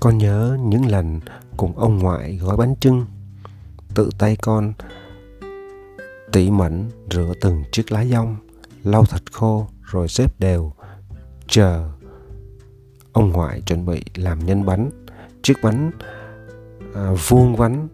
[0.00, 1.20] Con nhớ những lần
[1.56, 3.06] cùng ông ngoại gói bánh trưng
[3.94, 4.72] tự tay con
[6.32, 8.36] tỉ mẩn rửa từng chiếc lá dong
[8.82, 10.72] lau thật khô rồi xếp đều
[11.46, 11.90] chờ
[13.12, 14.90] ông ngoại chuẩn bị làm nhân bánh.
[15.42, 15.90] Chiếc bánh
[16.94, 17.88] à, vuông vắn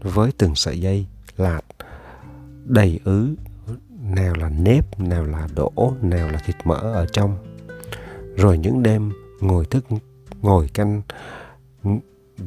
[0.00, 1.06] với từng sợi dây
[1.36, 1.60] lạt
[2.64, 3.34] đầy ứ
[4.14, 7.36] nào là nếp nào là đỗ nào là thịt mỡ ở trong.
[8.36, 9.84] Rồi những đêm ngồi thức,
[10.42, 11.02] ngồi canh,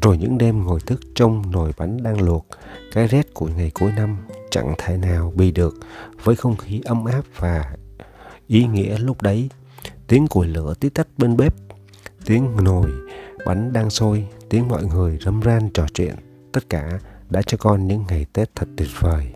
[0.02, 2.46] rồi những đêm ngồi thức trong nồi bánh đang luộc,
[2.94, 4.18] cái rét của ngày cuối năm
[4.52, 5.76] chẳng thể nào bị được
[6.24, 7.76] với không khí ấm áp và
[8.48, 9.50] ý nghĩa lúc đấy.
[10.08, 11.56] Tiếng củi lửa tí tách bên bếp,
[12.26, 12.92] tiếng nồi
[13.46, 16.16] bánh đang sôi, tiếng mọi người râm ran trò chuyện.
[16.52, 19.34] Tất cả đã cho con những ngày tết thật tuyệt vời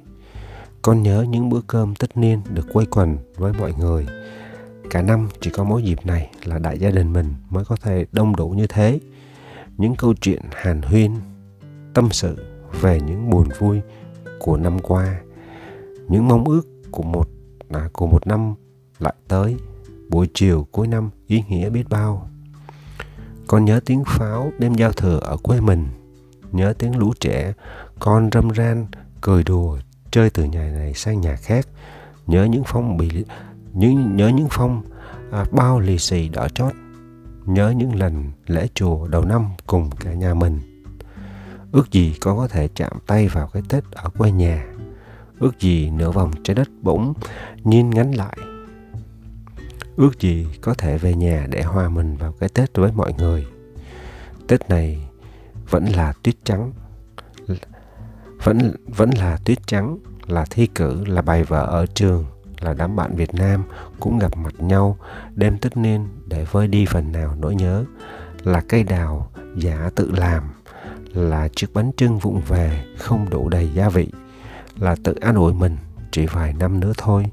[0.86, 4.08] con nhớ những bữa cơm tất niên được quây quần với mọi người.
[4.90, 8.06] Cả năm chỉ có mỗi dịp này là đại gia đình mình mới có thể
[8.12, 9.00] đông đủ như thế.
[9.78, 11.12] Những câu chuyện hàn huyên
[11.94, 12.46] tâm sự
[12.82, 13.82] về những buồn vui
[14.40, 15.22] của năm qua
[16.08, 17.30] những mong ước của một
[17.70, 18.54] à, của một năm
[19.00, 19.56] lại tới
[20.10, 22.30] buổi chiều cuối năm ý nghĩa biết bao.
[23.48, 25.88] Con nhớ tiếng pháo đêm giao thừa ở quê mình
[26.52, 27.54] nhớ tiếng lũ trẻ
[28.00, 28.88] con râm ran
[29.22, 29.78] cười đùa
[30.16, 31.68] chơi từ nhà này sang nhà khác.
[32.28, 33.26] Nhớ những phong bị
[33.74, 34.84] nhớ nhớ những phong
[35.32, 36.74] à, bao lì xì đỏ chót.
[37.46, 40.60] Nhớ những lần lễ chùa đầu năm cùng cả nhà mình.
[41.72, 44.66] Ước gì con có thể chạm tay vào cái tết ở quê nhà.
[45.40, 47.14] Ước gì nửa vòng trái đất bỗng
[47.64, 48.38] nhìn ngắn lại.
[49.96, 53.46] Ước gì có thể về nhà để hòa mình vào cái tết với mọi người.
[54.48, 55.08] Tết này
[55.70, 56.72] vẫn là tuyết trắng
[58.46, 62.26] vẫn vẫn là tuyết trắng là thi cử là bài vở ở trường
[62.62, 63.64] là đám bạn Việt Nam
[64.00, 64.98] cũng gặp mặt nhau
[65.36, 67.86] đêm tất niên để vơi đi phần nào nỗi nhớ.
[68.44, 70.44] Là cây đào giả tự làm
[71.14, 74.12] là chiếc bánh trưng vụng về không đủ đầy gia vị
[74.80, 75.78] là tự an ủi mình
[76.12, 77.26] chỉ vài năm nữa thôi.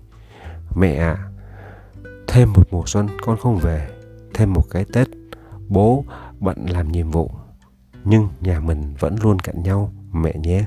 [0.77, 1.29] Mẹ ạ à,
[2.27, 3.89] thêm một mùa xuân con không về
[4.35, 5.09] thêm một cái tết
[5.69, 6.05] bố
[6.41, 7.31] bận làm nhiệm vụ
[8.05, 10.65] nhưng nhà mình vẫn luôn cạnh nhau mẹ nhé.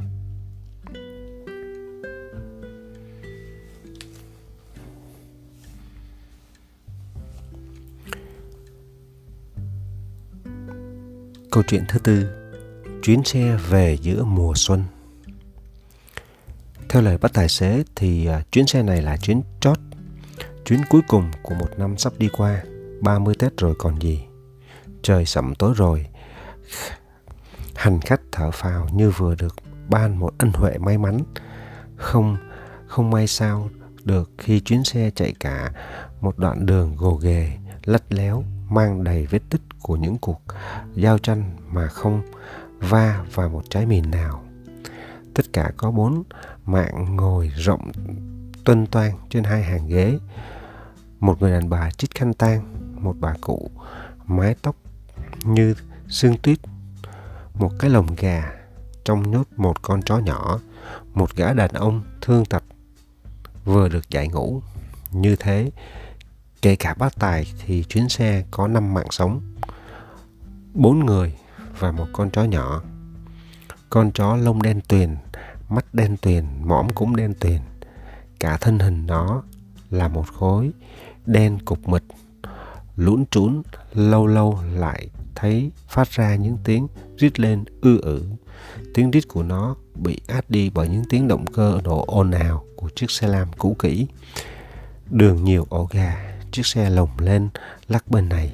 [11.55, 12.27] Câu chuyện thứ tư
[13.03, 14.83] Chuyến xe về giữa mùa xuân.
[16.89, 19.79] Theo lời bắt tài xế thì à, chuyến xe này là chuyến chót
[20.65, 22.63] Chuyến cuối cùng của một năm sắp đi qua
[23.01, 24.23] 30 Tết rồi còn gì.
[25.01, 26.05] Trời sẩm tối rồi
[27.75, 29.55] Hành khách thở phào như vừa được
[29.89, 31.19] ban một ân huệ may mắn.
[31.95, 32.37] Không
[32.87, 33.69] không may sao
[34.03, 35.71] được khi chuyến xe chạy cả
[36.21, 37.51] một đoạn đường gồ ghề,
[37.85, 38.43] lắt léo
[38.75, 40.41] mang đầy vết tích của những cuộc
[40.95, 42.21] giao tranh mà không
[42.79, 44.43] va vào một trái mìn nào.
[45.33, 46.23] Tất cả có bốn
[46.65, 47.91] mạng ngồi rộng
[48.65, 50.17] tuân toan trên hai hàng ghế.
[51.19, 53.69] Một người đàn bà chít khăn tang, một bà cụ
[54.25, 54.75] mái tóc
[55.43, 55.75] như
[56.07, 56.59] xương tuyết,
[57.53, 58.51] một cái lồng gà
[59.03, 60.59] trong nhốt một con chó nhỏ,
[61.13, 62.63] một gã đàn ông thương tật
[63.65, 64.61] vừa được giải ngũ.
[65.11, 65.71] Như thế,
[66.65, 69.41] Kể cả bác tài thì chuyến xe có 5 mạng sống.
[70.73, 71.35] bốn người
[71.79, 72.83] và một con chó nhỏ.
[73.89, 75.15] Con chó lông đen tuyền,
[75.69, 77.61] mắt đen tuyền, mõm cũng đen tuyền.
[78.39, 79.43] Cả thân hình nó
[79.89, 80.71] là một khối
[81.25, 82.03] đen cục mịch,
[82.95, 83.61] lũn trún,
[83.93, 88.23] lâu lâu lại thấy phát ra những tiếng rít lên ư ử.
[88.93, 92.65] Tiếng rít của nó bị át đi bởi những tiếng động cơ nổ ồn ào
[92.75, 94.07] của chiếc xe lam cũ kỹ.
[95.09, 97.49] Đường nhiều ổ gà, chiếc xe lồng lên,
[97.87, 98.53] lắc bên này,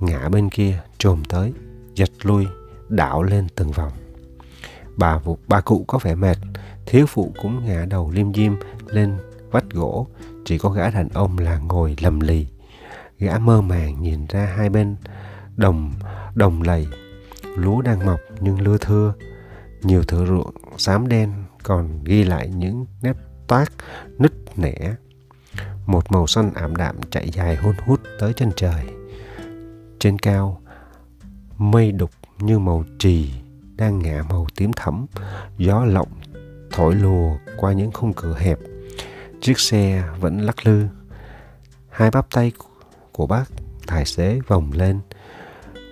[0.00, 1.52] ngã bên kia, trồm tới,
[1.94, 2.46] giật lui,
[2.88, 3.92] đảo lên từng vòng.
[4.96, 6.36] Bà vụ, bà cụ có vẻ mệt,
[6.86, 9.18] thiếu phụ cũng ngã đầu lim dim lên
[9.50, 10.06] vách gỗ,
[10.44, 12.46] chỉ có gã đàn ông là ngồi lầm lì.
[13.18, 14.96] Gã mơ màng nhìn ra hai bên,
[15.56, 15.92] đồng
[16.34, 16.86] đồng lầy,
[17.56, 19.14] lúa đang mọc nhưng lưa thưa.
[19.82, 23.16] Nhiều thửa ruộng xám đen còn ghi lại những nếp
[23.46, 23.72] toát
[24.18, 24.94] nứt nẻ
[25.86, 28.84] một màu xanh ảm đạm chạy dài hôn hút tới chân trời.
[29.98, 30.60] Trên cao,
[31.58, 33.30] mây đục như màu trì
[33.76, 35.06] đang ngả màu tím thẫm.
[35.58, 36.08] Gió lộng
[36.72, 38.58] thổi lùa qua những khung cửa hẹp.
[39.40, 40.86] Chiếc xe vẫn lắc lư.
[41.90, 42.52] Hai bắp tay
[43.12, 43.44] của bác
[43.86, 45.00] tài xế vòng lên.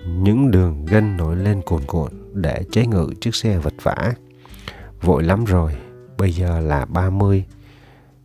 [0.07, 4.13] Những đường gân nổi lên cuồn cuộn để chế ngự chiếc xe vật vã.
[5.01, 5.75] Vội lắm rồi,
[6.17, 7.45] bây giờ là 30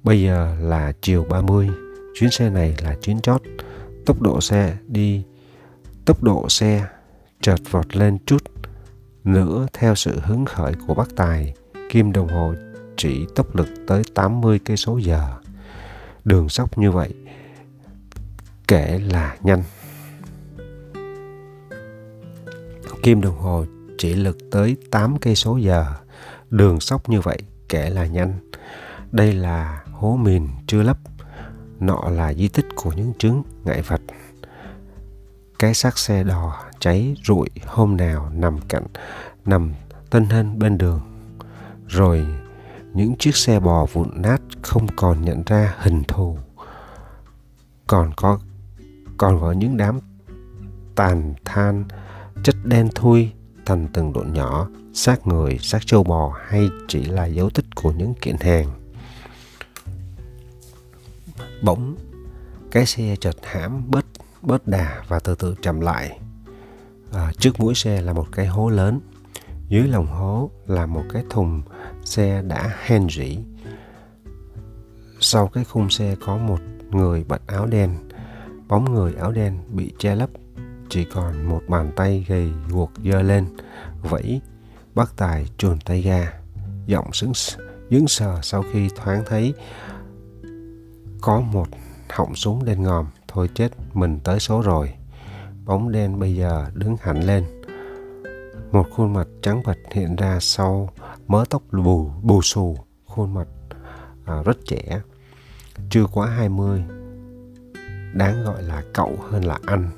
[0.07, 1.69] Bây giờ là chiều 30,
[2.15, 3.43] chuyến xe này là chuyến chót.
[4.07, 5.23] Tốc độ xe đi,
[6.05, 6.85] tốc độ xe
[7.41, 8.43] chợt vọt lên chút
[9.25, 11.55] nữa theo sự hứng khởi của bác Tài.
[11.91, 12.55] Kim đồng hồ
[12.97, 15.35] chỉ tốc lực tới 80 cây số giờ.
[16.25, 17.15] Đường sóc như vậy
[18.69, 19.63] kể là nhanh.
[23.03, 23.65] Kim đồng hồ
[23.99, 25.87] chỉ lực tới 8 cây số giờ.
[26.51, 27.39] Đường sóc như vậy
[27.69, 28.33] kể là nhanh.
[29.13, 30.99] Đây là hố mìn chưa lấp.
[31.81, 34.01] Nọ là di tích của những chứng ngại vật.
[35.59, 38.87] Cái xác xe đò cháy rụi hôm nào nằm cạnh,
[39.45, 39.73] nằm
[40.11, 41.01] tân hên bên đường.
[41.87, 42.27] Rồi
[42.93, 46.39] những chiếc xe bò vụn nát không còn nhận ra hình thù.
[47.87, 48.39] Còn có
[49.19, 50.01] còn có những đám
[50.95, 51.85] tàn than
[52.43, 53.33] chất đen thui
[53.67, 57.93] thành từng độn nhỏ, xác người, xác trâu bò hay chỉ là dấu tích của
[57.93, 58.86] những kiện hàng.
[61.63, 61.97] Bỗng,
[62.71, 64.07] cái xe chợt hãm bớt
[64.43, 66.19] bớt đà và từ từ chậm lại.
[67.13, 69.01] À, trước mũi xe là một cái hố lớn.
[69.69, 71.63] Dưới lòng hố là một cái thùng
[72.05, 73.39] xe đã hen rỉ.
[75.21, 76.59] Sau cái khung xe có một
[76.91, 77.91] người bật áo đen.
[78.69, 80.31] Bóng người áo đen bị che lấp.
[80.89, 83.47] Chỉ còn một bàn tay gầy guộc dơ lên.
[84.03, 84.41] Vẫy,
[84.95, 86.33] bác tài chuồn tay ga.
[86.87, 87.33] Giọng sững
[87.91, 89.55] dững sờ sau khi thoáng thấy
[91.21, 91.69] có một
[92.11, 93.07] họng súng đen ngòm.
[93.29, 94.95] Thôi chết mình tới số rồi.
[95.65, 97.45] Bóng đen bây giờ đứng hẳn lên.
[98.73, 100.91] Một khuôn mặt trắng bệch hiện ra sau
[101.29, 103.47] mớ tóc bù, bù xù, khuôn mặt
[104.25, 105.01] à, rất trẻ,
[105.91, 106.85] chưa quá 20,
[108.15, 109.91] đáng gọi là cậu hơn là anh,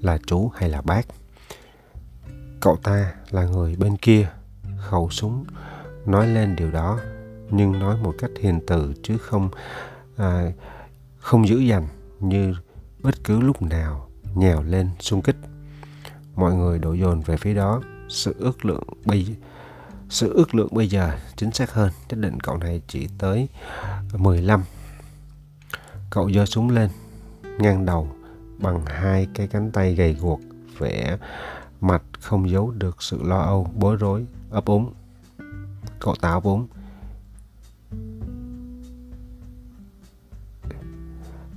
[0.00, 1.06] là chú hay là bác.
[2.60, 4.28] Cậu ta là người bên kia,
[4.78, 5.44] khẩu súng
[6.06, 6.98] nói lên điều đó,
[7.50, 9.48] nhưng nói một cách hiền từ chứ không
[10.16, 10.52] à,
[11.18, 11.88] không dữ dằn
[12.20, 12.54] như
[13.02, 15.36] bất cứ lúc nào nhào lên xung kích.
[16.34, 19.36] Mọi người đổ dồn về phía đó, sự ước lượng bây
[20.08, 23.48] sự ước lượng bây giờ chính xác hơn, nhất định cậu này chỉ tới
[24.12, 24.64] 15.
[26.10, 26.90] Cậu giơ súng lên,
[27.58, 28.08] ngang đầu
[28.58, 30.40] bằng hai cái cánh tay gầy guộc,
[30.78, 31.18] vẻ
[31.80, 34.92] mặt không giấu được sự lo âu, bối rối, ấp úng.
[35.98, 36.66] Cậu táo vốn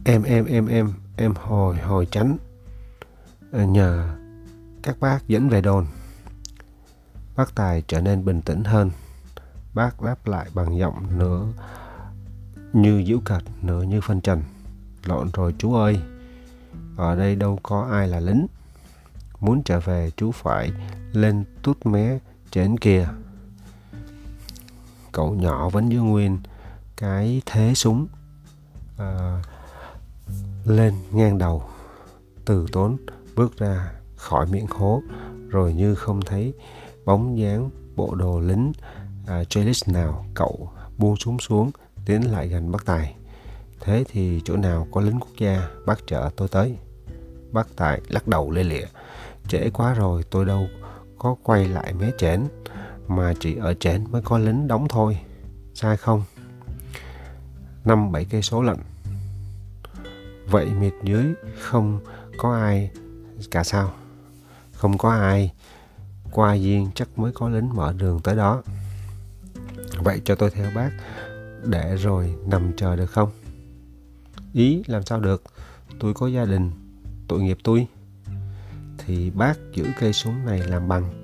[0.08, 2.38] Em, em, em, em, em hồi, hồi tránh.
[3.52, 4.16] À, nhờ
[4.84, 5.86] các bác dẫn về đồn.
[7.36, 8.92] Bác Tài trở nên bình tĩnh hơn.
[9.74, 11.46] Bác đáp lại bằng giọng nửa
[12.74, 14.44] như giễu cợt, nửa như phân trần.
[15.06, 16.00] Lộn rồi chú ơi,
[16.98, 18.48] ở đây đâu có ai là lính.
[19.40, 20.72] Muốn trở về chú phải
[21.12, 22.20] lên tút mé
[22.52, 23.08] trên kia.
[25.12, 26.40] Cậu nhỏ vẫn giữ nguyên
[26.98, 28.08] cái thế súng
[28.98, 29.42] à,
[30.66, 31.64] lên ngang đầu.
[32.46, 32.98] Từ tốn
[33.36, 35.02] bước ra khỏi miệng hố
[35.50, 36.54] rồi như không thấy
[37.06, 38.72] bóng dáng bộ đồ lính
[39.28, 41.72] à, Jalis nào cậu buông súng xuống
[42.06, 43.16] tiến lại gần bác Tài.
[43.82, 46.78] Thế thì chỗ nào có lính quốc gia bác chở tôi tới.
[47.52, 48.86] Bác Tài lắc đầu lê lịa.
[49.48, 50.68] Trễ quá rồi tôi đâu
[51.18, 52.44] có quay lại mé chén
[53.08, 55.18] mà chỉ ở chén mới có lính đóng thôi.
[55.74, 56.24] Sai không?
[57.86, 58.78] Năm bảy cây số lận.
[60.50, 62.00] Vậy miệt dưới không
[62.38, 62.92] có ai
[63.52, 63.94] cả sao?
[64.74, 65.54] Không có ai.
[66.32, 68.64] Qua duyên chắc mới có lính mở đường tới đó.
[70.04, 70.90] Vậy cho tôi theo bác
[71.64, 73.30] để rồi nằm chờ được không?
[74.54, 75.44] Ý làm sao được?
[76.00, 76.72] Tôi có gia đình,
[77.28, 77.88] tội nghiệp tôi.
[78.98, 81.24] Thì bác giữ cây súng này làm bằng.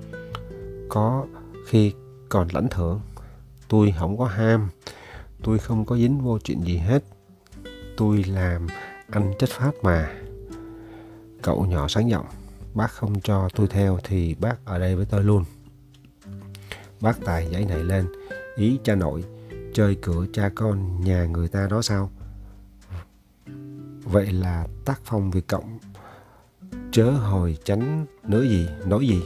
[0.88, 1.26] Có
[1.66, 1.92] khi
[2.28, 3.00] còn lãnh thưởng.
[3.68, 4.68] Tôi không có ham.
[5.42, 7.04] Tôi không có dính vô chuyện gì hết.
[7.96, 8.66] Tôi làm
[9.12, 10.10] anh chất phát mà.
[11.42, 12.26] Cậu nhỏ sáng giọng.
[12.74, 15.44] Bác không cho tôi theo thì bác ở đây với tôi luôn.
[17.00, 18.06] Bác Tài giấy này lên.
[18.56, 19.24] Ý cha nội
[19.74, 22.10] chơi cửa cha con nhà người ta đó sao?
[24.04, 25.78] Vậy là tác phong Việt Cộng
[26.92, 29.22] chớ hồi tránh nữa gì, nói gì?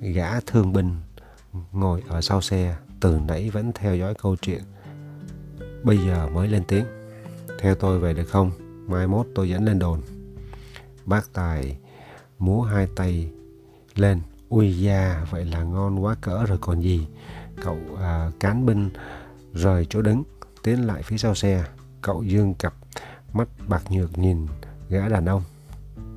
[0.00, 0.96] Gã thương binh
[1.72, 4.62] ngồi ở sau xe từ nãy vẫn theo dõi câu chuyện.
[5.82, 6.97] Bây giờ mới lên tiếng.
[7.58, 8.50] Theo tôi về được không?
[8.86, 10.00] Mai mốt tôi dẫn lên đồn.
[11.04, 11.78] Bác Tài
[12.38, 13.30] múa hai tay
[13.94, 14.20] lên.
[14.48, 17.06] Ui da, vậy là ngon quá cỡ rồi còn gì.
[17.62, 18.90] Cậu à, cán binh
[19.54, 20.22] rời chỗ đứng,
[20.62, 21.64] tiến lại phía sau xe.
[22.02, 22.74] Cậu dương cặp
[23.32, 24.46] mắt bạc nhược nhìn
[24.88, 25.42] gã đàn ông.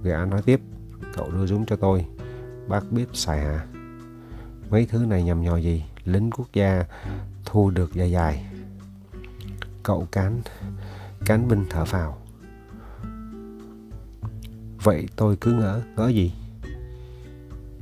[0.03, 0.61] Gã nói tiếp,
[1.13, 2.05] cậu đưa súng cho tôi.
[2.67, 3.65] Bác biết xài hả?
[4.69, 5.83] Mấy thứ này nhầm nhò gì?
[6.05, 6.85] Lính quốc gia
[7.45, 8.45] thu được dài dài.
[9.83, 10.41] Cậu cán,
[11.31, 12.17] cán binh thở phào.
[14.83, 16.33] Vậy tôi cứ ngỡ, ngỡ gì?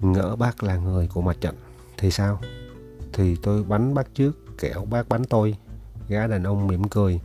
[0.02, 1.56] Ngỡ bác là người của mặt trận.
[1.98, 2.42] Thì sao?
[3.14, 5.56] thì tôi bắn bác trước kẻo bác bắn tôi
[6.08, 7.20] gã đàn ông mỉm cười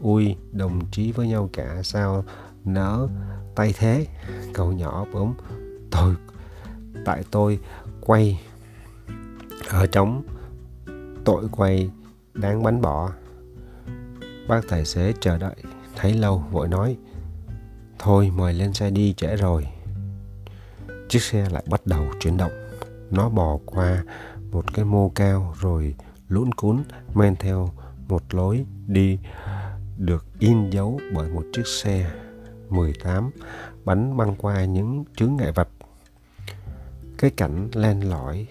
[0.00, 2.24] ui đồng chí với nhau cả sao
[2.64, 3.08] nỡ
[3.54, 4.06] tay thế
[4.54, 5.34] cậu nhỏ bỗng
[5.90, 6.14] tôi
[7.04, 7.58] tại tôi
[8.00, 8.40] quay
[9.68, 10.22] ở trống
[11.24, 11.90] tội quay
[12.34, 13.10] đáng bắn bỏ
[14.48, 15.56] bác tài xế chờ đợi,
[15.96, 16.96] thấy lâu, vội nói,
[17.98, 19.66] thôi, mời lên xe đi, trễ rồi
[21.08, 22.52] chiếc xe lại bắt đầu chuyển động
[23.10, 24.04] nó bò qua
[24.50, 25.94] một cái mô cao rồi
[26.28, 26.82] lũn cún,
[27.14, 27.70] men theo
[28.08, 29.18] một lối đi
[29.98, 32.10] được in dấu bởi một chiếc xe
[32.68, 33.30] 18
[33.84, 35.68] bắn băng qua những chướng ngại vật.
[37.18, 38.46] Cái cảnh len lỏi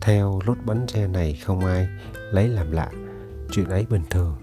[0.00, 2.90] theo lốt bánh xe này không ai lấy làm lạ.
[3.50, 4.41] Chuyện ấy bình thường.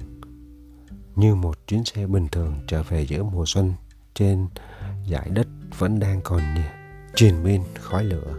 [1.19, 3.73] Như một chuyến xe bình thường trở về giữa mùa xuân
[4.13, 4.47] trên
[5.09, 5.47] dải đất
[5.77, 6.41] vẫn đang còn
[7.15, 8.37] truyền miên khói lửa.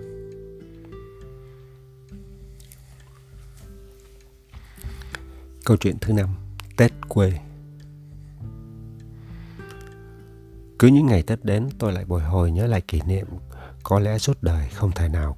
[5.64, 6.28] Câu chuyện thứ năm,
[6.76, 7.32] Tết quê.
[10.78, 13.26] Cứ những ngày Tết đến, tôi lại bồi hồi nhớ lại kỷ niệm,
[13.82, 15.36] Có lẽ suốt đời không thể nào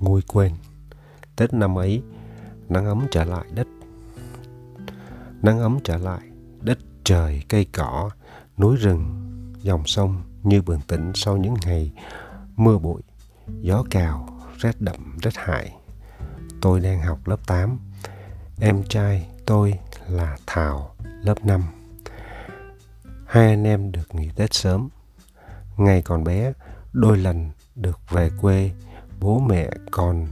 [0.00, 0.52] nguôi quên.
[1.36, 2.02] Tết năm ấy,
[2.68, 3.66] Nắng ấm trở lại đất.
[5.42, 6.27] Nắng ấm trở lại
[6.60, 8.10] Đất trời, cây cỏ
[8.58, 9.04] Núi rừng,
[9.62, 11.92] dòng sông Như bừng tỉnh sau những ngày
[12.56, 13.02] mưa bụi
[13.60, 14.28] gió cào,
[14.58, 15.76] rét đậm, rét hại.
[16.60, 17.78] Tôi đang học lớp 8.
[18.60, 19.74] Em trai tôi
[20.08, 21.62] là Thảo, lớp 5.
[23.26, 24.88] Hai anh em được nghỉ Tết sớm.
[25.76, 26.52] Ngày còn bé,
[26.92, 28.70] đôi lần được về quê,
[29.20, 30.26] bố mẹ còn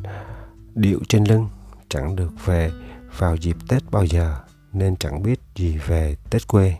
[0.74, 1.48] điệu trên lưng,
[1.88, 2.70] chẳng được về
[3.18, 4.36] vào dịp Tết bao giờ
[4.78, 6.74] nên chẳng biết gì về Tết quê.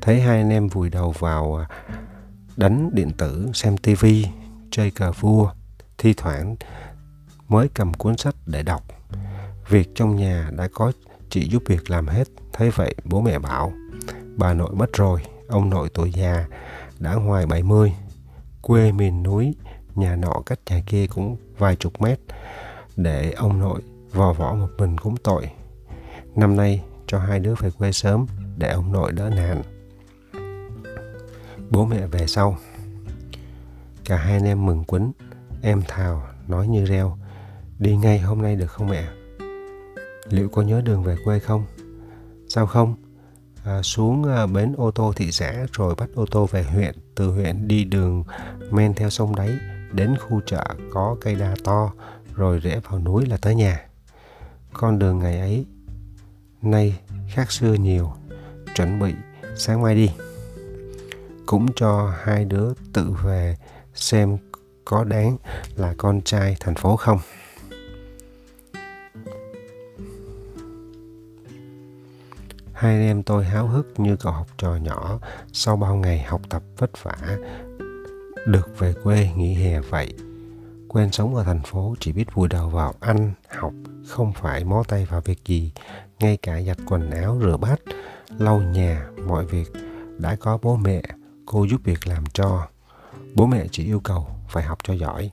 [0.00, 1.68] Thấy hai anh em vùi đầu vào à,
[2.56, 4.26] đánh điện tử, xem tivi,
[4.70, 5.50] chơi cờ vua,
[5.98, 6.56] thi thoảng
[7.48, 8.82] mới cầm cuốn sách để đọc.
[9.68, 10.92] Việc trong nhà đã có
[11.30, 13.72] chị giúp việc làm hết, thấy vậy bố mẹ bảo,
[14.36, 16.46] bà nội mất rồi, ông nội tuổi già,
[16.98, 17.92] đã ngoài 70,
[18.62, 19.54] quê miền núi,
[19.94, 22.18] nhà nọ cách nhà kia cũng vài chục mét,
[22.96, 25.50] để ông nội vò võ một mình cũng tội.
[26.38, 28.26] Năm nay cho hai đứa về quê sớm
[28.56, 29.62] để ông nội đỡ nạn.
[31.70, 32.56] Bố mẹ về sau.
[34.04, 35.12] Cả hai anh em mừng quýnh.
[35.62, 37.18] Em Thảo nói như reo.
[37.78, 39.08] Đi ngay hôm nay được không mẹ?
[40.28, 41.64] Liệu có nhớ đường về quê không?
[42.48, 42.94] Sao không?
[43.64, 46.94] À, xuống à, bến ô tô thị xã rồi bắt ô tô về huyện.
[47.14, 48.24] Từ huyện đi đường
[48.70, 49.50] men theo sông đáy
[49.92, 51.92] đến khu chợ có cây đa to
[52.34, 53.86] rồi rẽ vào núi là tới nhà.
[54.72, 55.66] Con đường ngày ấy
[56.62, 58.12] nay khác xưa nhiều,
[58.74, 59.14] chuẩn bị
[59.56, 60.10] sáng mai đi.
[61.46, 63.56] Cũng cho hai đứa tự về
[63.94, 64.38] xem
[64.84, 65.36] có đáng
[65.76, 67.18] là con trai thành phố không.
[72.72, 75.18] Hai anh em tôi háo hức như cậu học trò nhỏ
[75.52, 77.38] sau bao ngày học tập vất vả
[78.46, 80.14] được về quê nghỉ hè vậy.
[80.88, 83.72] Quen sống ở thành phố chỉ biết vùi đầu vào ăn, học,
[84.06, 85.72] không phải mó tay vào việc gì,
[86.20, 87.80] ngay cả giặt quần áo, rửa bát,
[88.38, 89.72] lau nhà, mọi việc
[90.18, 91.02] đã có bố mẹ,
[91.46, 92.68] cô giúp việc làm cho.
[93.34, 95.30] Bố mẹ chỉ yêu cầu phải học cho giỏi.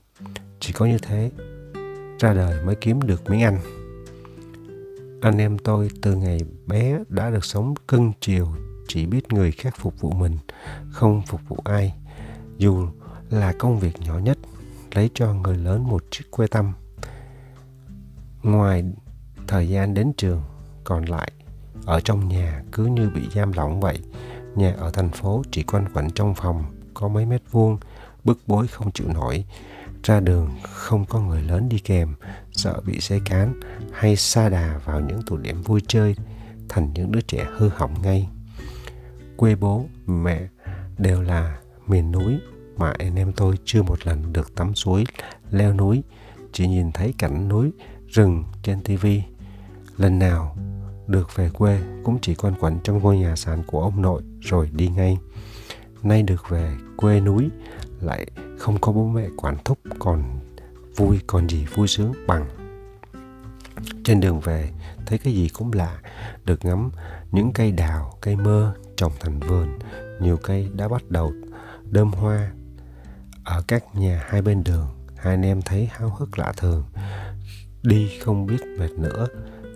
[0.60, 1.30] Chỉ có như thế,
[2.18, 3.60] ra đời mới kiếm được miếng ăn.
[5.20, 8.48] Anh em tôi từ ngày bé đã được sống cưng chiều,
[8.88, 10.38] chỉ biết người khác phục vụ mình,
[10.90, 11.94] không phục vụ ai.
[12.58, 12.88] Dù
[13.30, 14.38] là công việc nhỏ nhất,
[14.94, 16.72] lấy cho người lớn một chiếc quê tâm.
[18.42, 18.84] Ngoài
[19.46, 20.42] thời gian đến trường,
[20.86, 21.32] còn lại
[21.84, 23.98] ở trong nhà cứ như bị giam lỏng vậy.
[24.54, 26.64] Nhà ở thành phố chỉ quanh quẩn trong phòng,
[26.94, 27.78] có mấy mét vuông,
[28.24, 29.44] bức bối không chịu nổi.
[30.02, 32.14] Ra đường không có người lớn đi kèm,
[32.52, 33.60] sợ bị xe cán
[33.92, 36.16] hay xa đà vào những tụ điểm vui chơi,
[36.68, 38.28] thành những đứa trẻ hư hỏng ngay.
[39.36, 40.48] Quê bố, mẹ
[40.98, 42.38] đều là miền núi
[42.76, 45.04] mà anh em tôi chưa một lần được tắm suối,
[45.50, 46.02] leo núi,
[46.52, 47.72] chỉ nhìn thấy cảnh núi,
[48.08, 49.22] rừng trên tivi.
[49.96, 50.56] Lần nào
[51.06, 54.70] được về quê cũng chỉ quanh quẩn trong ngôi nhà sàn của ông nội rồi
[54.72, 55.18] đi ngay.
[56.02, 57.48] Nay được về quê núi
[58.00, 58.26] lại
[58.58, 60.22] không có bố mẹ quản thúc còn
[60.96, 62.46] vui còn gì vui sướng bằng.
[64.04, 64.70] Trên đường về
[65.06, 65.98] thấy cái gì cũng lạ,
[66.44, 66.90] được ngắm
[67.32, 69.78] những cây đào, cây mơ trồng thành vườn,
[70.20, 71.32] nhiều cây đã bắt đầu
[71.90, 72.52] đơm hoa.
[73.44, 74.86] Ở các nhà hai bên đường,
[75.16, 76.84] hai anh em thấy háo hức lạ thường.
[77.82, 79.26] Đi không biết mệt nữa,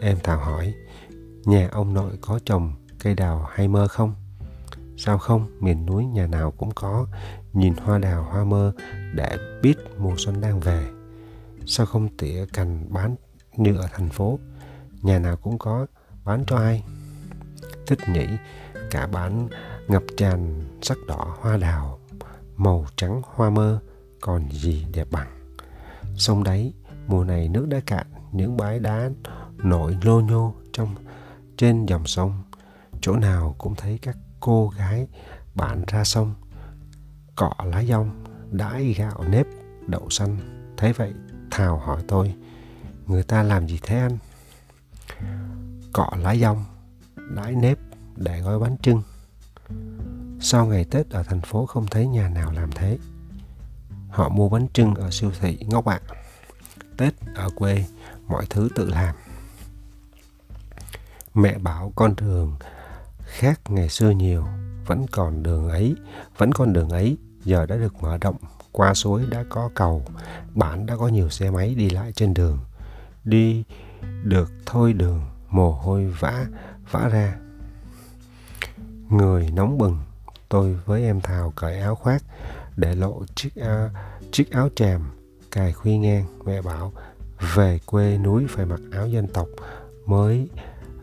[0.00, 0.74] em Thảo hỏi,
[1.44, 4.14] Nhà ông nội có trồng cây đào hay mơ không?
[4.96, 7.06] Sao không, miền núi nhà nào cũng có,
[7.52, 8.72] nhìn hoa đào hoa mơ
[9.14, 10.88] để biết mùa xuân đang về.
[11.66, 13.16] Sao không tỉa cành bán
[13.56, 14.38] như ở thành phố,
[15.02, 15.86] nhà nào cũng có,
[16.24, 16.84] bán cho ai?
[17.86, 18.26] Thích nhỉ,
[18.90, 19.48] cả bán
[19.88, 21.98] ngập tràn sắc đỏ hoa đào,
[22.56, 23.80] màu trắng hoa mơ,
[24.20, 25.54] còn gì đẹp bằng.
[26.16, 26.72] Sông đáy,
[27.06, 29.10] mùa này nước đã cạn, những bãi đá
[29.56, 30.94] nổi lô nhô trong
[31.60, 32.42] trên dòng sông,
[33.00, 35.06] chỗ nào cũng thấy các cô gái,
[35.54, 36.34] bạn ra sông,
[37.36, 39.46] cọ lá dong, đãi gạo nếp,
[39.86, 40.36] đậu xanh.
[40.76, 41.12] Thấy vậy
[41.50, 42.34] thào hỏi tôi,
[43.06, 44.18] người ta làm gì thế anh?
[45.92, 46.64] Cọ lá dong,
[47.36, 47.78] đãi nếp
[48.16, 49.02] để gói bánh trưng
[50.40, 52.98] sau ngày tết ở thành phố không thấy nhà nào làm thế.
[54.08, 56.00] Họ mua bánh trưng ở siêu thị ngốc ạ.
[56.08, 56.16] À.
[56.96, 57.84] tết ở quê,
[58.26, 59.14] mọi thứ tự làm.
[61.34, 62.56] Mẹ bảo con đường
[63.24, 64.44] khác ngày xưa nhiều,
[64.86, 65.96] vẫn còn đường ấy,
[66.38, 68.36] vẫn còn đường ấy, giờ đã được mở rộng,
[68.72, 70.04] qua suối đã có cầu,
[70.54, 72.58] bản đã có nhiều xe máy đi lại trên đường.
[73.24, 73.64] Đi
[74.22, 76.46] được thôi đường, mồ hôi vã,
[76.90, 77.36] vã ra.
[79.08, 79.98] Người nóng bừng,
[80.48, 82.22] tôi với em Thảo cởi áo khoác,
[82.76, 83.90] để lộ chiếc áo,
[84.32, 85.00] chiếc áo chèm
[85.50, 86.24] cài khuy ngang.
[86.44, 86.92] Mẹ bảo,
[87.54, 89.48] về quê núi phải mặc áo dân tộc
[90.06, 90.48] mới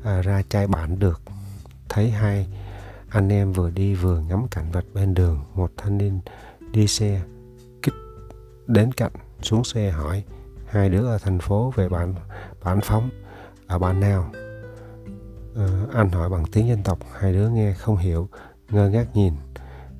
[0.08, 1.22] à, ra chai bản được.
[1.90, 2.48] Thấy hai
[3.10, 5.40] anh em vừa đi vừa ngắm cảnh vật bên đường.
[5.54, 6.20] Một thanh niên
[6.72, 7.22] đi xe
[7.82, 7.94] kích
[8.68, 10.24] đến cạnh xuống xe hỏi
[10.68, 12.16] hai đứa ở thành phố về bản
[12.64, 13.10] bản phóng
[13.68, 14.32] ở bản nào?
[15.56, 17.00] À, anh hỏi bằng tiếng dân tộc.
[17.20, 18.30] Hai đứa nghe không hiểu
[18.70, 19.34] ngơ ngác nhìn.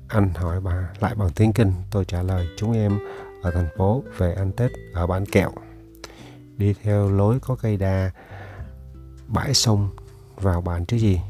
[0.08, 1.72] Anh hỏi bà lại bằng tiếng kinh.
[1.90, 2.98] Tôi trả lời chúng em
[3.42, 5.50] ở thành phố về ăn tết ở bản kẹo.
[6.56, 8.10] Đi theo lối có cây đa
[9.26, 9.90] bãi sông
[10.40, 11.20] vào bản chứ gì?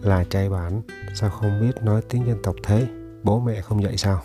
[0.00, 0.82] Là trai bản,
[1.14, 2.88] sao không biết nói tiếng dân tộc thế?
[3.22, 4.22] Bố mẹ không dạy sao?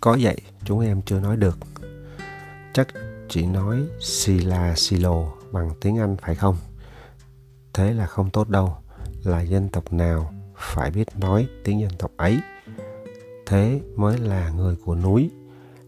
[0.00, 1.58] Có dạy, chúng em chưa nói được.
[2.72, 2.88] Chắc
[3.28, 6.56] chỉ nói sila silo bằng tiếng anh phải không?
[7.72, 8.76] Thế là không tốt đâu.
[9.24, 12.40] Là dân tộc nào phải biết nói tiếng dân tộc ấy?
[13.46, 15.30] Thế mới là người của núi,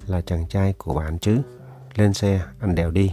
[0.06, 1.42] là chàng trai của bạn chứ.
[1.94, 3.12] Lên xe, anh đèo đi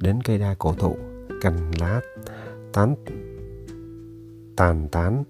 [0.00, 0.96] đến cây đa cổ thụ
[1.40, 2.00] cành lá
[2.72, 2.94] tán
[4.56, 5.24] tàn tán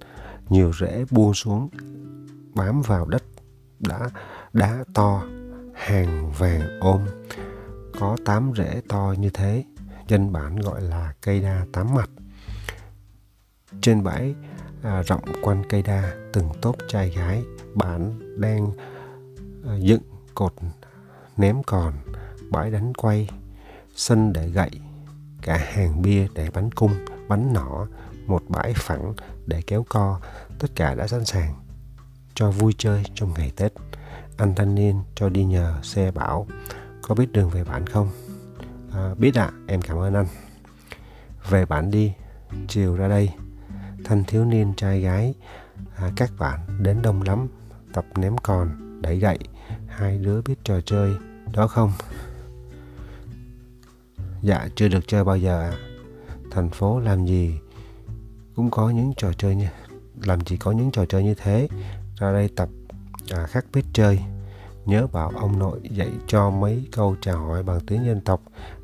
[0.49, 1.69] nhiều rễ buông xuống
[2.55, 3.23] bám vào đất
[3.81, 4.11] đã
[4.53, 5.23] đá to
[5.75, 7.07] hàng vàng ôm.
[8.01, 9.65] Có tám rễ to như thế
[10.09, 12.11] dân bản gọi là cây đa tám mặt.
[13.81, 14.35] Trên bãi
[14.83, 17.43] à, rộng quanh cây đa từng tốp trai gái
[17.75, 18.71] bản đang
[19.67, 20.03] à, dựng
[20.35, 20.55] cột
[21.37, 21.95] ném còn
[22.51, 23.29] bãi đánh quay
[23.99, 24.71] sân để gậy
[25.43, 26.93] cả hàng bia để bắn cung
[27.29, 27.87] bắn nỏ
[28.27, 29.15] một bãi phẳng
[29.47, 30.21] để kéo co
[30.59, 31.55] tất cả đã sẵn sàng
[32.35, 33.73] cho vui chơi trong ngày tết.
[34.37, 36.47] Anh thanh niên cho đi nhờ xe bảo
[37.03, 38.11] có biết đường về bản không?
[38.93, 40.27] À, biết ạ à, em cảm ơn anh.
[41.49, 42.13] Về bản đi
[42.69, 43.33] chiều ra đây.
[44.05, 45.35] Thanh thiếu niên trai gái
[45.97, 47.49] à, các bạn đến đông lắm
[47.93, 49.39] tập ném còn đẩy gậy
[49.89, 51.17] hai đứa biết trò chơi
[51.53, 51.93] đó không?
[54.43, 55.73] Dạ chưa được chơi bao giờ ạ.
[55.73, 55.79] À.
[56.51, 57.59] thành phố làm gì
[58.57, 59.67] cũng có những trò chơi như
[60.23, 61.69] làm gì có những trò chơi như thế.
[62.17, 62.69] Ra đây tập
[63.31, 64.21] à, khác biết chơi.
[64.85, 68.41] Nhớ bảo ông nội dạy cho mấy câu chào hỏi bằng tiếng dân tộc.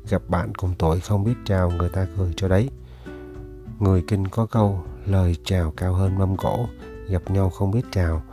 [0.09, 2.69] Gặp bạn cùng tuổi không biết chào người ta cười cho đấy.
[3.79, 6.67] Người kinh có câu lời chào cao hơn mâm cổ
[7.09, 8.23] gặp nhau không biết chào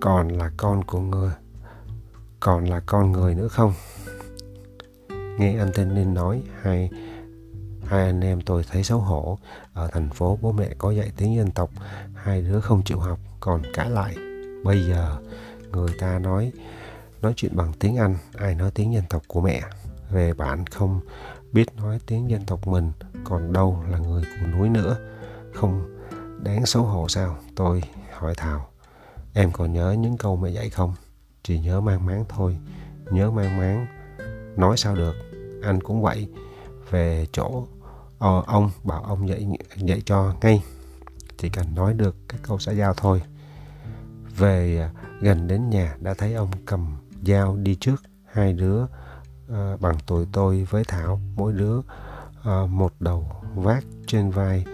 [0.00, 1.32] còn là con của người
[2.40, 3.72] còn là con người nữa không?
[5.38, 6.90] Nghe anh tên ninh nói, hai
[7.86, 9.38] hai anh em tôi thấy xấu hổ.
[9.72, 11.70] Ở thành phố, bố mẹ có dạy tiếng dân tộc,
[12.14, 14.14] hai đứa không chịu học, còn cãi lại.
[14.64, 15.16] Bây giờ,
[15.72, 16.52] người ta nói
[17.22, 19.62] nói chuyện bằng tiếng anh, ai nói tiếng dân tộc của mẹ?
[20.10, 21.00] Về bản không
[21.52, 22.92] biết nói tiếng dân tộc mình,
[23.24, 24.96] còn đâu là người của núi nữa.
[25.54, 25.98] Không
[26.42, 27.36] đáng xấu hổ sao?
[27.56, 27.82] Tôi
[28.12, 28.68] hỏi thảo.
[29.32, 30.94] Em còn nhớ những câu mẹ dạy không?
[31.42, 32.58] Chỉ nhớ mang máng thôi,
[33.10, 33.86] nhớ mang máng
[34.56, 35.14] nói sao được?
[35.62, 36.28] Anh cũng vậy.
[36.90, 37.66] Về chỗ
[38.18, 39.46] ờ, ông bảo ông dạy
[39.76, 40.62] dạy cho ngay.
[41.36, 43.22] Chỉ cần nói được cái câu xã giao thôi.
[44.36, 44.88] Về ờ,
[45.20, 46.96] gần đến nhà đã thấy ông cầm
[47.26, 48.02] dao đi trước.
[48.32, 54.30] Hai đứa uh, bằng tuổi tôi với thảo mỗi đứa uh, một đầu vác trên
[54.30, 54.64] vai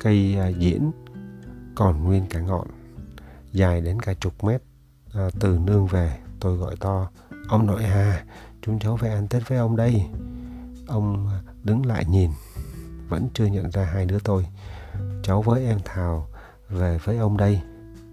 [0.00, 0.90] cây uh, diễn
[1.74, 2.66] còn nguyên cả ngọn
[3.52, 4.62] dài đến cả chục mét.
[5.08, 7.08] Uh, từ nương về tôi gọi to
[7.48, 8.24] ông nội hà
[8.66, 10.06] chúng cháu về ăn tết với ông đây.
[10.86, 12.30] Ông à, đứng lại nhìn,
[13.08, 14.46] vẫn chưa nhận ra hai đứa tôi.
[15.22, 16.28] Cháu với em thảo
[16.68, 17.60] về với ông đây,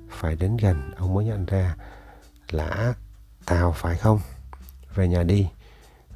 [0.10, 1.76] phải đến gần ông mới nhận ra
[2.50, 2.94] là
[3.46, 4.20] thảo phải không?
[4.96, 5.50] Về nhà đi,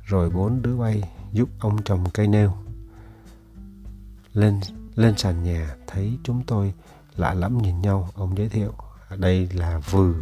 [0.04, 2.52] rồi bốn đứa bay giúp ông trồng cây nêu.
[4.34, 4.60] Lên
[4.96, 6.74] lên sàn nhà, thấy chúng tôi
[7.16, 8.74] lạ lẫm nhìn nhau, ông giới thiệu,
[9.18, 10.16] đây là vừ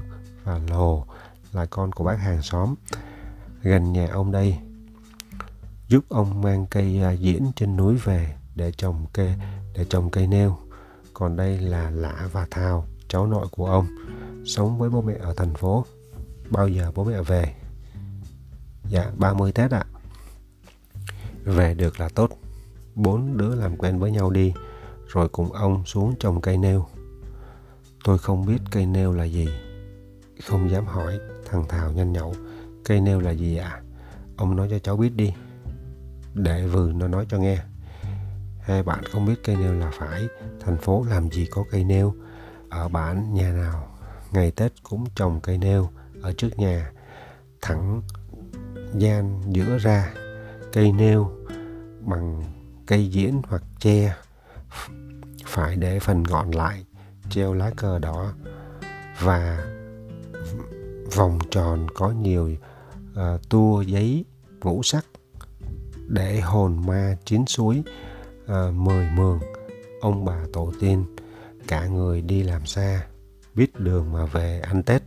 [0.44, 1.06] và lồ,
[1.52, 2.76] là con của bác hàng xóm
[3.64, 4.58] gần nhà ông đây,
[5.88, 9.34] giúp ông mang cây à, diễn trên núi về để trồng cây
[9.74, 10.58] để trồng cây nêu.
[11.14, 13.88] Còn đây là lã và thao, cháu nội của ông,
[14.46, 15.86] sống với bố mẹ ở thành phố.
[16.50, 17.56] Bao giờ bố mẹ về?
[18.90, 19.86] Dạ 30 Tết ạ.
[21.44, 22.30] Về được là tốt.
[22.96, 24.54] Bốn đứa làm quen với nhau đi,
[25.08, 26.86] rồi cùng ông xuống trồng cây nêu.
[28.04, 29.48] Tôi không biết cây nêu là gì.
[30.48, 32.36] Không dám hỏi, thằng thào nhanh nhậu
[32.86, 33.70] cây nêu là gì ạ?
[33.70, 33.82] À?
[34.38, 35.34] ông nói cho cháu biết đi.
[36.34, 37.58] Để vừa nó nói cho nghe.
[38.60, 40.28] Hai bạn không biết cây nêu là phải.
[40.60, 42.16] Thành phố làm gì có cây nêu?
[42.70, 43.98] Ở bản nhà nào?
[44.32, 45.90] Ngày tết cũng trồng cây nêu
[46.22, 46.92] ở trước nhà.
[47.62, 48.02] Thẳng
[48.94, 50.14] gian giữa ra.
[50.74, 51.32] Cây nêu
[52.02, 52.44] bằng
[52.86, 54.16] cây diễn hoặc tre.
[55.46, 56.86] Phải để phần ngọn lại,
[57.30, 58.34] treo lá cờ đỏ.
[59.20, 59.66] Và
[61.16, 62.56] vòng tròn có nhiều
[63.14, 64.26] uh, tua giấy
[64.62, 65.06] ngũ sắc
[66.08, 67.84] để hồn ma chín suối
[68.48, 69.40] à, mời mường.
[70.02, 71.06] Ông bà tổ tiên
[71.68, 73.08] cả người đi làm xa
[73.56, 75.02] biết đường mà về ăn tết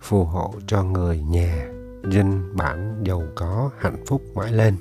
[0.00, 1.68] phù hộ cho người nhà
[2.10, 4.76] dân bản giàu có hạnh phúc mãi lên.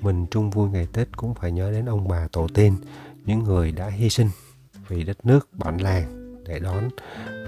[0.00, 2.76] Mình chung vui ngày tết cũng phải nhớ đến ông bà tổ tiên
[3.24, 4.28] những người đã hy sinh
[4.88, 6.88] vì đất nước bản làng để đón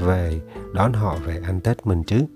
[0.01, 0.41] về
[0.74, 2.26] đón họ về ăn tết mình chứ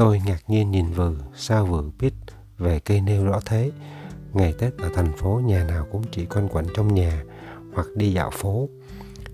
[0.00, 2.14] tôi ngạc nhiên nhìn vừ sao vừa biết
[2.58, 3.70] về cây nêu rõ thế
[4.32, 7.24] ngày tết ở thành phố nhà nào cũng chỉ quanh quẩn trong nhà
[7.74, 8.68] hoặc đi dạo phố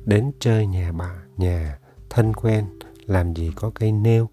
[0.04, 1.78] đến chơi nhà bà nhà
[2.10, 2.64] thân quen
[3.06, 4.28] làm gì có cây nêu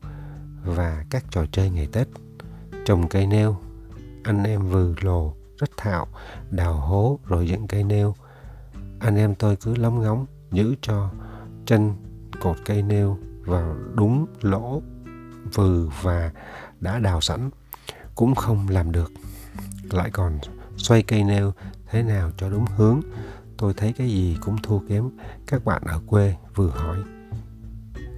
[0.63, 2.07] và các trò chơi ngày Tết.
[2.85, 3.57] Trồng cây nêu,
[4.23, 6.07] anh em vừ lồ, rất thạo,
[6.51, 8.15] đào hố rồi dựng cây nêu.
[8.99, 11.09] Anh em tôi cứ lóng ngóng, giữ cho
[11.65, 11.93] chân
[12.41, 14.81] cột cây nêu vào đúng lỗ
[15.53, 16.31] vừ và
[16.79, 17.49] đã đào sẵn.
[18.15, 19.11] Cũng không làm được.
[19.91, 20.39] Lại còn
[20.77, 21.53] xoay cây nêu
[21.89, 23.01] thế nào cho đúng hướng.
[23.57, 25.09] Tôi thấy cái gì cũng thua kém
[25.47, 26.97] các bạn ở quê vừa hỏi.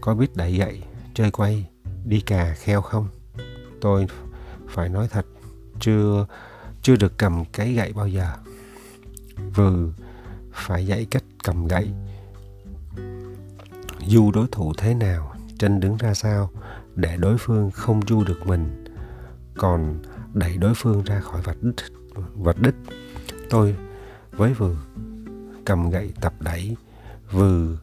[0.02, 1.70] Có biết đẩy gậy, chơi quay,
[2.06, 3.08] đi cà kheo không?
[3.82, 4.08] Tôi
[4.68, 5.26] phải nói thật,
[5.80, 6.26] chưa
[6.82, 8.34] chưa được cầm cái gậy bao giờ.
[9.56, 9.90] Vừa
[10.54, 11.92] phải dạy cách cầm gậy.
[14.08, 16.50] dù đối thủ thế nào, chân đứng ra sao
[16.96, 18.86] để đối phương không du được mình,
[19.58, 20.00] còn
[20.34, 21.76] đẩy đối phương ra khỏi vạch đích.
[22.34, 22.76] Vạch đích.
[23.50, 23.76] Tôi
[24.32, 24.76] với vừa
[25.66, 26.76] cầm gậy tập đẩy,
[27.32, 27.78] vừa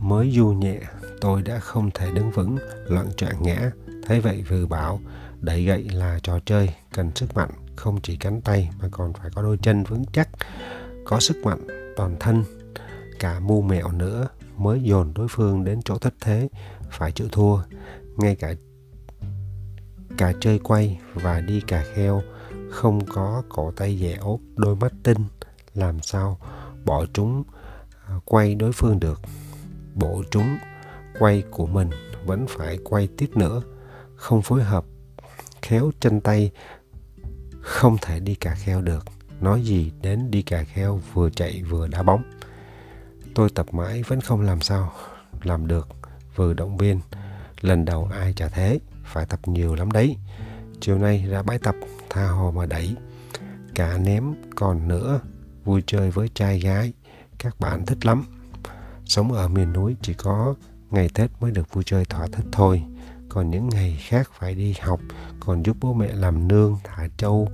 [0.00, 0.80] mới du nhẹ
[1.20, 3.70] tôi đã không thể đứng vững loạn trạng ngã
[4.06, 5.00] thấy vậy vừa bảo
[5.40, 9.30] đẩy gậy là trò chơi cần sức mạnh không chỉ cánh tay mà còn phải
[9.34, 10.28] có đôi chân vững chắc
[11.04, 11.66] có sức mạnh
[11.96, 12.44] toàn thân
[13.18, 16.48] cả mu mẹo nữa mới dồn đối phương đến chỗ thất thế
[16.90, 17.58] phải chịu thua
[18.16, 18.54] ngay cả
[20.18, 22.22] cả chơi quay và đi cà kheo,
[22.70, 25.24] không có cổ tay dẻ ốp, đôi mắt tinh,
[25.74, 26.38] làm sao
[26.84, 27.42] bỏ chúng
[28.06, 29.20] à, quay đối phương được.
[29.94, 30.58] Bộ chúng
[31.18, 31.90] quay của mình
[32.24, 33.62] vẫn phải quay tiếp nữa,
[34.16, 34.84] không phối hợp.
[35.62, 36.50] Khéo chân tay,
[37.60, 39.04] không thể đi cà kheo được.
[39.40, 42.22] Nói gì đến đi cà kheo vừa chạy vừa đá bóng.
[43.34, 44.92] Tôi tập mãi vẫn không làm sao
[45.42, 45.88] làm được,
[46.36, 47.00] vừa động viên
[47.60, 50.16] lần đầu ai chả thế phải tập nhiều lắm đấy
[50.80, 51.74] chiều nay ra bãi tập
[52.10, 52.96] tha hồ mà đẩy
[53.74, 54.24] cả ném
[54.56, 55.20] còn nữa
[55.64, 56.92] vui chơi với trai gái
[57.38, 58.24] các bạn thích lắm
[59.04, 60.54] sống ở miền núi chỉ có
[60.90, 62.82] ngày Tết mới được vui chơi thỏa thích thôi.
[63.28, 65.00] Còn những ngày khác phải đi học,
[65.40, 67.48] còn giúp bố mẹ làm nương, thả trâu,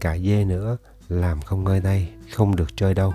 [0.00, 0.76] cả dê nữa,
[1.08, 3.14] làm không ngơi đây không được chơi đâu.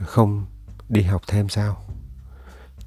[0.00, 0.46] Không
[0.88, 1.84] đi học thêm sao?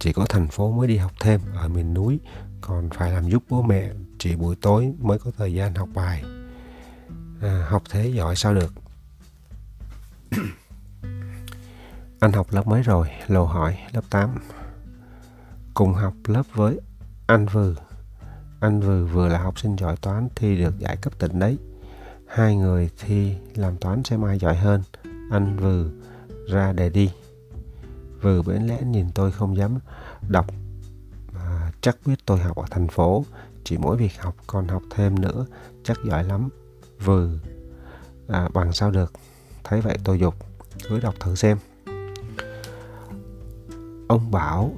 [0.01, 2.19] Chỉ có thành phố mới đi học thêm, ở miền núi
[2.61, 6.23] còn phải làm giúp bố mẹ, chỉ buổi tối mới có thời gian học bài.
[7.41, 8.73] À, học thế giỏi sao được?
[12.19, 13.09] Anh học lớp mấy rồi?
[13.27, 14.35] Lầu hỏi, lớp 8
[15.73, 16.79] cùng học lớp với
[17.27, 17.75] anh Vừ.
[18.59, 21.57] Anh Vừ vừa là học sinh giỏi toán thi được giải cấp tỉnh đấy.
[22.27, 24.81] Hai người thi làm toán xem ai giỏi hơn.
[25.31, 25.91] Anh Vừ
[26.49, 27.11] ra đề đi
[28.21, 29.79] vừa bẽn lẽ nhìn tôi không dám
[30.29, 30.45] đọc.
[31.33, 33.25] mà chắc biết tôi học ở thành phố.
[33.63, 35.45] Chỉ mỗi việc học còn học thêm nữa.
[35.83, 36.49] Chắc giỏi lắm.
[37.03, 37.29] vừa
[38.27, 39.13] à, bằng sao được.
[39.63, 40.35] Thấy vậy tôi dục.
[40.89, 41.57] Cứ đọc thử xem.
[44.07, 44.71] Ông bảo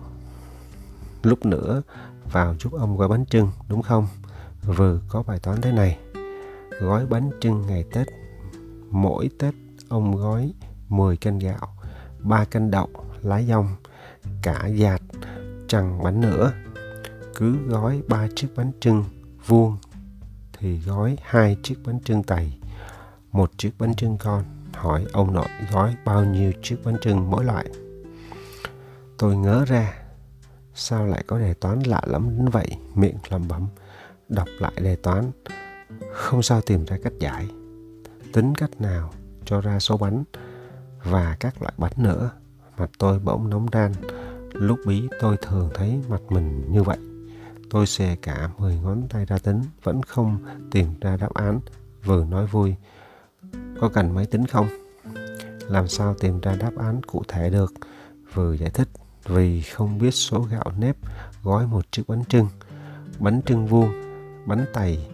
[1.24, 1.82] lúc nữa
[2.32, 4.08] vào giúp ông gói bánh trưng, đúng không?
[4.64, 5.98] Vừa có bài toán thế này.
[6.80, 8.08] Gói bánh trưng ngày Tết,
[8.90, 9.54] mỗi Tết
[9.90, 10.54] ông gói
[10.90, 11.68] 10 cân gạo,
[12.20, 12.90] 3 cân đậu,
[13.24, 13.76] lá dong,
[14.42, 15.02] cả dạt,
[15.68, 16.52] trần bánh nữa.
[17.36, 19.04] Cứ gói 3 chiếc bánh trưng
[19.46, 19.78] vuông
[20.58, 22.60] thì gói hai chiếc bánh trưng tày,
[23.32, 24.44] một chiếc bánh trưng con.
[24.74, 27.66] Hỏi ông nội gói bao nhiêu chiếc bánh trưng mỗi loại.
[29.18, 30.04] Tôi ngớ ra
[30.76, 32.68] Sao lại có đề toán lạ lắm đến vậy?
[32.96, 33.68] Miệng lẩm bẩm,
[34.30, 35.32] đọc lại đề toán.
[36.14, 37.48] Không sao tìm ra cách giải.
[38.34, 39.14] Tính cách nào
[39.46, 40.24] cho ra số bánh
[41.04, 42.32] và các loại bánh nữa.
[42.78, 43.92] Mặt tôi bỗng nóng ran.
[44.54, 46.98] Lúc bí tôi thường thấy mặt mình như vậy.
[47.70, 50.38] Tôi xè cả 10 ngón tay ra tính, vẫn không
[50.72, 51.60] tìm ra đáp án.
[52.06, 52.76] Vừa nói vui,
[53.80, 54.68] có cần máy tính không?
[55.70, 57.74] Làm sao tìm ra đáp án cụ thể được?
[58.34, 58.88] Vừa giải thích
[59.26, 60.98] vì không biết số gạo nếp
[61.44, 62.48] gói một chiếc bánh trưng.
[63.20, 63.92] Bánh trưng vuông,
[64.46, 65.08] bánh tày,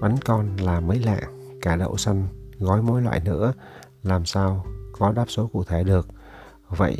[0.00, 3.52] bánh con là mấy lạng, cả đậu xanh gói mỗi loại nữa,
[4.02, 6.08] làm sao có đáp số cụ thể được.
[6.68, 6.98] Vậy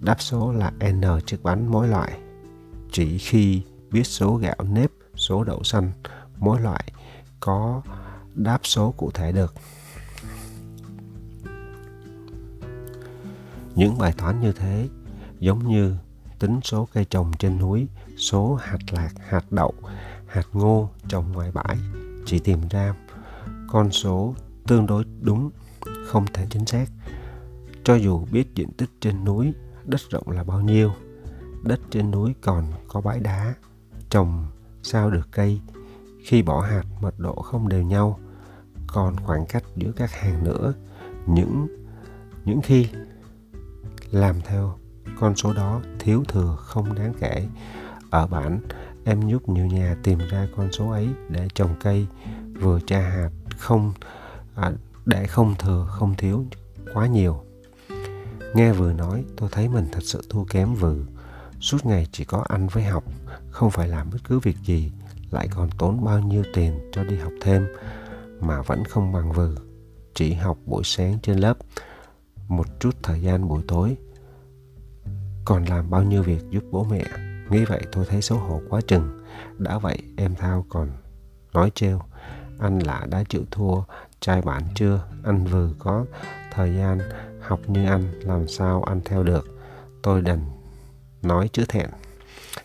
[0.00, 2.18] đáp số là n chiếc bánh mỗi loại.
[2.92, 5.92] Chỉ khi biết số gạo nếp, số đậu xanh
[6.38, 6.92] mỗi loại
[7.40, 7.82] có
[8.34, 9.54] đáp số cụ thể được.
[13.74, 14.88] Những bài toán như thế
[15.38, 15.96] giống như
[16.38, 19.74] tính số cây trồng trên núi, số hạt lạc, hạt đậu,
[20.26, 21.76] hạt ngô trồng ngoài bãi,
[22.26, 22.94] chỉ tìm ra
[23.68, 24.34] con số
[24.66, 25.50] tương đối đúng,
[26.06, 26.86] không thể chính xác.
[27.84, 29.52] Cho dù biết diện tích trên núi,
[29.84, 30.92] đất rộng là bao nhiêu,
[31.62, 33.54] đất trên núi còn có bãi đá,
[34.10, 34.46] trồng
[34.82, 35.60] sao được cây,
[36.24, 38.18] khi bỏ hạt mật độ không đều nhau,
[38.86, 40.74] còn khoảng cách giữa các hàng nữa,
[41.26, 41.66] những
[42.44, 42.88] những khi
[44.10, 44.78] làm theo
[45.20, 47.48] con số đó thiếu thừa không đáng kể.
[48.10, 48.60] Ở bản,
[49.04, 52.06] em giúp nhiều nhà tìm ra con số ấy để trồng cây
[52.60, 53.92] vừa tra hạt không
[54.54, 54.72] à,
[55.06, 56.44] để không thừa không thiếu
[56.94, 57.44] quá nhiều
[58.54, 60.96] nghe vừa nói, tôi thấy mình thật sự thua kém vừa
[61.60, 63.04] suốt ngày chỉ có ăn với học,
[63.50, 64.92] không phải làm bất cứ việc gì,
[65.30, 67.66] lại còn tốn bao nhiêu tiền cho đi học thêm,
[68.40, 69.54] mà vẫn không bằng vừa
[70.14, 71.58] chỉ học buổi sáng trên lớp,
[72.48, 73.96] một chút thời gian buổi tối.
[75.44, 77.04] Còn làm bao nhiêu việc giúp bố mẹ?
[77.50, 79.24] Nghĩ vậy tôi thấy xấu hổ quá chừng.
[79.58, 80.90] Đã vậy em thao còn
[81.52, 82.00] nói trêu,
[82.58, 83.82] anh lạ đã chịu thua,
[84.20, 85.04] trai bạn chưa?
[85.24, 86.04] Anh vừa có
[86.52, 86.98] thời gian
[87.46, 89.58] học như anh làm sao anh theo được?
[90.02, 90.40] Tôi đành
[91.22, 91.90] nói chữ thẹn.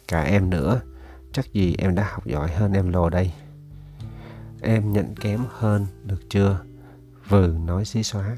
[0.08, 0.82] Cả em nữa
[1.34, 3.32] chắc gì em đã học giỏi hơn em lồ đây?
[4.62, 6.60] Em nhận kém hơn được chưa?
[7.30, 8.38] Vừa nói xí xóa.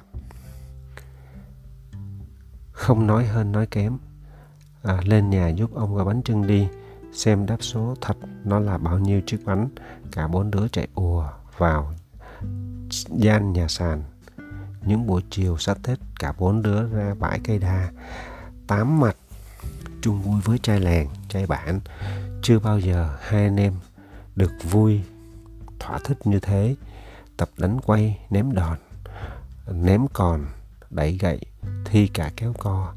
[2.71, 3.97] Không nói hơn nói kém.
[4.83, 6.67] À, lên nhà giúp ông gói bánh trưng đi
[7.13, 9.69] xem đáp số thật nó là bao nhiêu chiếc bánh.
[10.11, 11.93] Cả bốn đứa chạy ùa vào
[13.09, 14.03] gian nhà sàn
[14.85, 17.91] những buổi chiều sắp tết cả bốn đứa ra bãi cây đa.
[18.67, 19.15] Tám mặt
[20.01, 21.79] chung vui với trai làng, trai bản.
[22.41, 23.73] Chưa bao giờ hai anh em
[24.35, 25.01] được vui,
[25.79, 26.75] thỏa thích như thế.
[27.37, 28.77] Tập đánh quay, ném đòn,
[29.73, 30.45] ném còn,
[30.89, 31.39] đẩy gậy,
[31.85, 32.93] thi cả kéo co.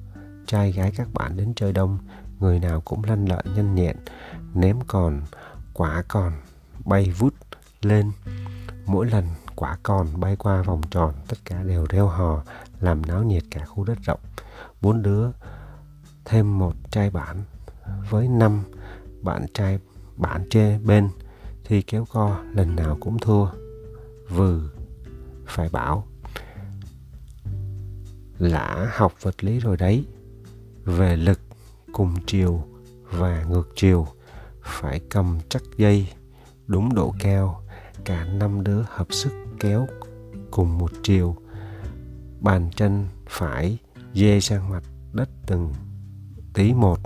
[0.46, 1.98] Trai gái các bạn đến chơi đông,
[2.40, 3.96] người nào cũng lanh lợi nhanh nhẹn.
[4.54, 5.22] Ném còn,
[5.72, 6.32] quả còn,
[6.84, 7.34] bay vút
[7.82, 8.12] lên.
[8.86, 9.24] Mỗi lần
[9.56, 12.42] quả còn bay qua vòng tròn, tất cả đều reo hò,
[12.80, 14.20] làm náo nhiệt cả khu đất rộng.
[14.80, 15.30] Bốn đứa,
[16.24, 17.42] thêm một trai bản
[18.10, 18.62] với năm
[19.22, 19.78] bạn trai
[20.16, 21.08] bạn chê bên,
[21.64, 23.46] thì kéo co, lần nào cũng thua.
[24.28, 24.70] Vừ,
[25.46, 26.06] phải bảo,
[28.38, 30.04] lã học vật lý rồi đấy,
[30.84, 31.40] về lực
[31.92, 32.64] cùng chiều
[33.02, 34.06] và ngược chiều,
[34.62, 36.08] phải cầm chắc dây,
[36.66, 37.62] đúng độ cao
[38.04, 39.88] cả năm đứa hợp sức kéo
[40.50, 41.36] cùng một chiều
[42.40, 43.78] bàn chân phải
[44.14, 45.74] dê sang mặt đất từng
[46.54, 46.98] tí một.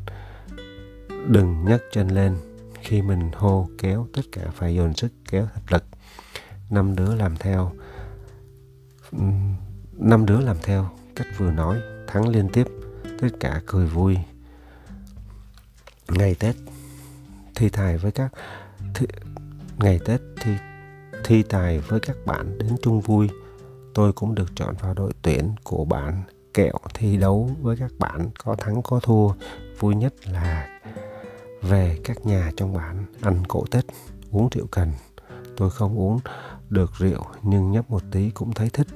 [1.28, 2.36] Đừng nhấc chân lên
[2.82, 5.84] khi mình hô kéo tất cả phải dồn sức kéo thật lực.
[6.70, 7.72] Năm đứa làm theo
[9.92, 12.66] năm đứa làm theo cách vừa nói thắng liên tiếp
[13.20, 14.16] tất cả cười vui.
[16.08, 16.56] Ngày tết
[17.54, 18.32] thi thài với các
[18.94, 19.06] thi,
[19.78, 20.52] ngày tết thi
[21.24, 23.28] thi tài với các bạn đến chung vui.
[23.94, 26.22] Tôi cũng được chọn vào đội tuyển của bạn,
[26.54, 29.28] kẹo thi đấu với các bạn, có thắng có thua.
[29.78, 30.80] Vui nhất là
[31.62, 33.84] về các nhà trong bản ăn cổ tết
[34.30, 34.92] uống rượu cần.
[35.56, 36.20] Tôi không uống
[36.68, 38.86] được rượu, nhưng nhấp một tí cũng thấy thích.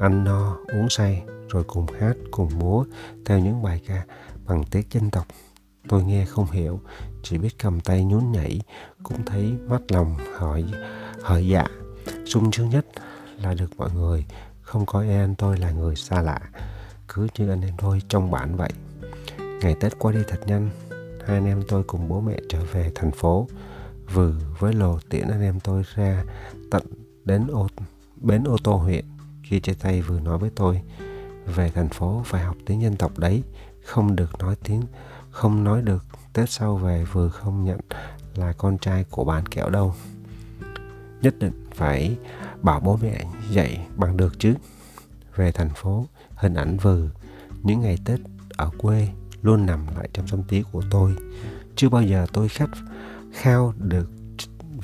[0.00, 2.84] Ăn no, uống say, rồi cùng hát, cùng múa,
[3.26, 4.04] theo những bài ca
[4.46, 5.26] bằng tiếng dân tộc.
[5.88, 6.80] Tôi nghe không hiểu,
[7.22, 8.60] chỉ biết cầm tay nhún nhảy,
[9.02, 10.64] cũng thấy mắt lòng hỏi
[11.22, 11.64] hỏi dạ.
[12.26, 12.86] Sung sướng nhất
[13.42, 14.24] là được mọi người,
[14.60, 16.40] không coi em tôi là người xa lạ,
[17.08, 18.70] cứ như anh em tôi trong bản vậy.
[19.60, 20.70] Ngày tết qua đi thật nhanh,
[21.26, 23.48] hai anh em tôi cùng bố mẹ trở về thành phố,
[24.12, 26.24] vừa với lồ tiễn anh em tôi ra
[26.70, 26.82] tận
[27.24, 27.68] đến ô,
[28.16, 29.04] bến ô tô huyện.
[29.42, 30.80] Khi chia tay vừa nói với tôi,
[31.46, 33.42] về thành phố phải học tiếng dân tộc đấy,
[33.84, 34.82] không được nói tiếng,
[35.30, 36.04] không nói được.
[36.32, 37.80] Tết sau về vừa không nhận
[38.34, 39.94] là con trai của bạn kẹo đâu
[41.22, 42.16] nhất định phải
[42.62, 44.54] bảo bố mẹ dạy bằng được chứ.
[45.36, 47.08] Về thành phố, hình ảnh vừ,
[47.62, 48.20] những ngày tết
[48.56, 49.08] ở quê
[49.42, 51.14] luôn nằm lại trong tâm trí của tôi.
[51.76, 52.70] Chưa bao giờ tôi khát
[53.32, 54.10] khao được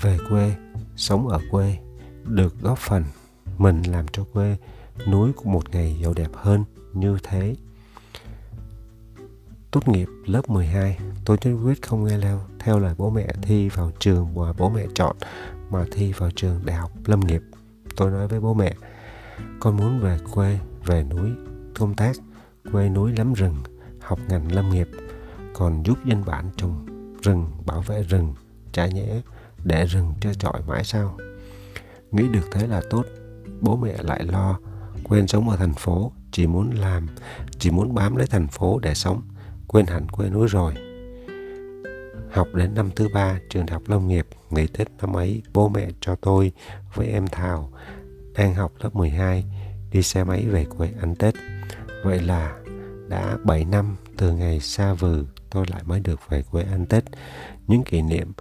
[0.01, 0.55] về quê,
[0.97, 1.78] sống ở quê,
[2.24, 3.05] được góp phần
[3.59, 4.57] mình làm cho quê
[5.07, 7.55] núi của một ngày giàu đẹp hơn như thế.
[9.70, 13.68] Tốt nghiệp lớp 12 tôi nhất quyết không nghe leo, theo lời bố mẹ thi
[13.68, 15.16] vào trường mà bố mẹ chọn
[15.71, 17.43] mà thi vào trường đại học lâm nghiệp.
[17.97, 18.75] Tôi nói với bố mẹ,
[19.61, 21.31] con muốn về quê, về núi
[21.79, 22.17] công tác,
[22.73, 23.57] quê núi lắm rừng,
[24.01, 24.89] học ngành lâm nghiệp,
[25.55, 26.87] còn giúp dân bản trồng
[27.23, 28.35] rừng, bảo vệ rừng,
[28.73, 29.21] chả nhẽ
[29.64, 31.19] để rừng cho trọi mãi sao?
[32.11, 33.05] Nghĩ được thế là tốt.
[33.61, 34.59] Bố mẹ lại lo,
[35.05, 37.07] quên sống ở thành phố, chỉ muốn làm,
[37.59, 39.23] chỉ muốn bám lấy thành phố để sống,
[39.67, 40.75] quên hẳn quê núi rồi.
[42.37, 45.68] Học đến năm thứ ba trường đại học Lâm nghiệp, ngày Tết năm ấy bố
[45.68, 46.53] mẹ cho tôi
[46.95, 47.72] với em Thảo
[48.34, 49.45] đang học lớp 12
[49.91, 51.34] đi xe máy về quê ăn Tết.
[52.05, 52.57] Vậy là
[53.09, 57.05] đã 7 năm từ ngày xa vừ tôi lại mới được về quê ăn Tết.
[57.66, 58.32] Những kỷ niệm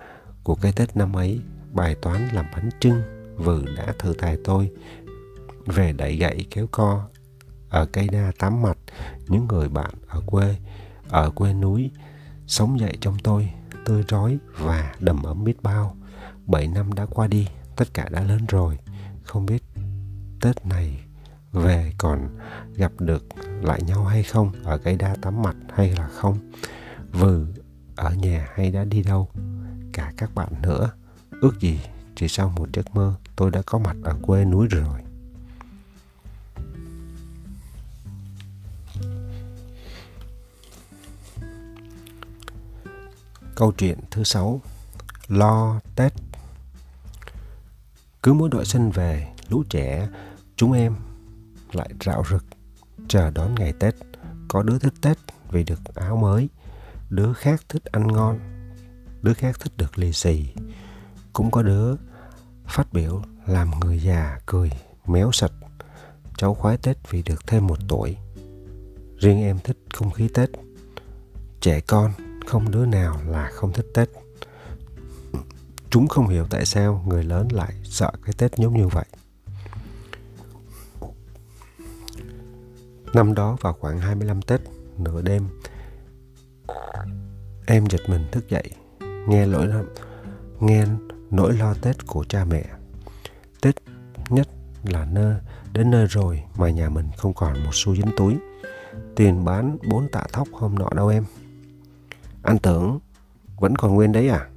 [0.44, 1.40] của cái Tết năm ấy,
[1.72, 3.02] bài toán làm bánh trưng
[3.36, 4.72] vừ đã thử tài tôi
[5.66, 7.08] về đẩy gậy kéo co
[7.70, 8.78] ở cây đa tám mặt
[9.28, 10.56] những người bạn ở quê
[11.10, 11.92] ở quê núi
[12.48, 13.50] sống dậy trong tôi
[13.86, 15.96] tươi rói và đầm ấm biết bao.
[16.46, 18.78] Bảy năm đã qua đi, tất cả đã lớn rồi.
[19.24, 19.64] Không biết
[20.42, 21.00] tết này
[21.52, 22.38] về còn
[22.76, 23.26] gặp được
[23.62, 26.52] lại nhau hay không, ở cái đa tắm mặt hay là không,
[27.12, 27.48] vừ
[27.96, 29.30] ở nhà hay đã đi đâu,
[29.94, 30.92] cả các bạn nữa.
[31.42, 31.80] Ước gì
[32.16, 35.00] chỉ sau một giấc mơ, tôi đã có mặt ở quê núi rồi.
[43.56, 44.62] Câu chuyện thứ sáu
[45.28, 46.14] Lo Tết
[48.24, 50.08] Cứ mỗi đội xuân về, lũ trẻ,
[50.56, 50.96] chúng em
[51.72, 52.46] lại rạo rực
[53.08, 53.96] chờ đón ngày Tết.
[54.48, 55.18] Có đứa thích Tết
[55.52, 56.50] vì được áo mới,
[57.10, 58.40] đứa khác thích ăn ngon,
[59.22, 60.46] đứa khác thích được lì xì.
[61.34, 61.96] Cũng có đứa
[62.68, 64.72] phát biểu làm người già cười
[65.08, 65.52] méo sạch.
[66.38, 68.18] Cháu khoái Tết vì được thêm một tuổi.
[69.18, 70.50] Riêng em thích không khí Tết.
[71.62, 72.12] Trẻ con
[72.46, 74.10] không đứa nào là không thích Tết.
[75.90, 79.06] Chúng không hiểu tại sao người lớn lại sợ cái Tết giống như vậy.
[83.14, 84.62] Năm đó vào khoảng 25 Tết,
[84.98, 85.48] nửa đêm,
[87.66, 88.70] em giật mình thức dậy,
[89.28, 89.68] nghe lỗi
[90.60, 90.86] nghe
[91.32, 92.66] nỗi lo Tết của cha mẹ.
[93.62, 93.76] Tết
[94.30, 94.48] nhất
[94.84, 95.36] là nơi
[95.74, 98.38] đến nơi rồi mà nhà mình không còn một xu dính túi.
[99.16, 101.26] Tiền bán bốn tạ thóc hôm nọ đâu em.
[102.46, 103.00] Anh tưởng
[103.60, 104.48] vẫn còn nguyên đấy à?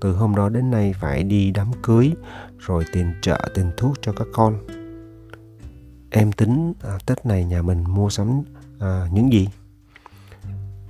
[0.00, 2.12] Từ hôm đó đến nay phải đi đám cưới,
[2.58, 4.58] rồi tiền chợ, tiền thuốc cho các con.
[6.10, 8.42] Em tính à, Tết này nhà mình mua sắm
[8.80, 9.48] à, những gì?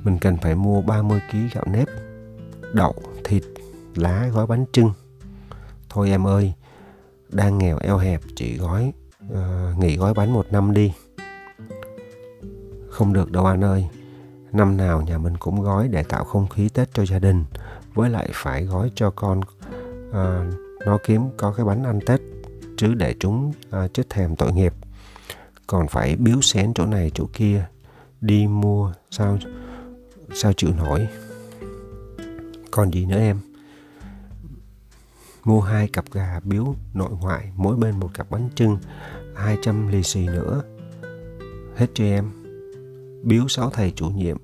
[0.05, 1.89] Mình cần phải mua 30 kg gạo nếp,
[2.73, 2.95] đậu,
[3.25, 3.43] thịt,
[3.95, 4.93] lá gói bánh trưng.
[5.89, 6.53] Thôi em ơi,
[7.29, 8.93] đang nghèo eo hẹp chỉ gói
[9.35, 10.93] à, nghỉ gói bánh một năm đi.
[12.91, 13.89] Không được đâu anh ơi,
[14.53, 17.45] Năm nào nhà mình cũng gói để tạo không khí Tết cho gia đình,
[17.95, 19.41] với lại phải gói cho con
[20.13, 20.51] à,
[20.87, 22.21] nó kiếm có cái bánh ăn Tết,
[22.77, 24.75] chứ để chúng à, chết thèm tội nghiệp.
[25.67, 27.67] Còn phải biếu xén chỗ này chỗ kia,
[28.21, 29.39] đi mua sao
[30.35, 31.09] sao chịu nổi.
[32.71, 33.39] Còn gì nữa em?
[35.45, 38.79] Mua hai cặp gà biếu nội ngoại, mỗi bên một cặp bánh trưng,
[39.37, 40.63] 200 lì xì nữa.
[41.77, 42.42] Hết cho em
[43.23, 44.37] biếu sáu thầy chủ nhiệm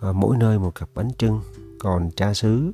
[0.00, 1.40] à, mỗi nơi một cặp bánh trưng.
[1.78, 2.72] Còn cha xứ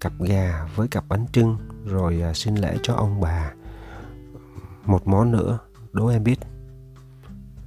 [0.00, 3.52] cặp gà với cặp bánh trưng rồi à, xin lễ cho ông bà.
[4.84, 5.58] Một món nữa
[5.92, 6.38] đố em biết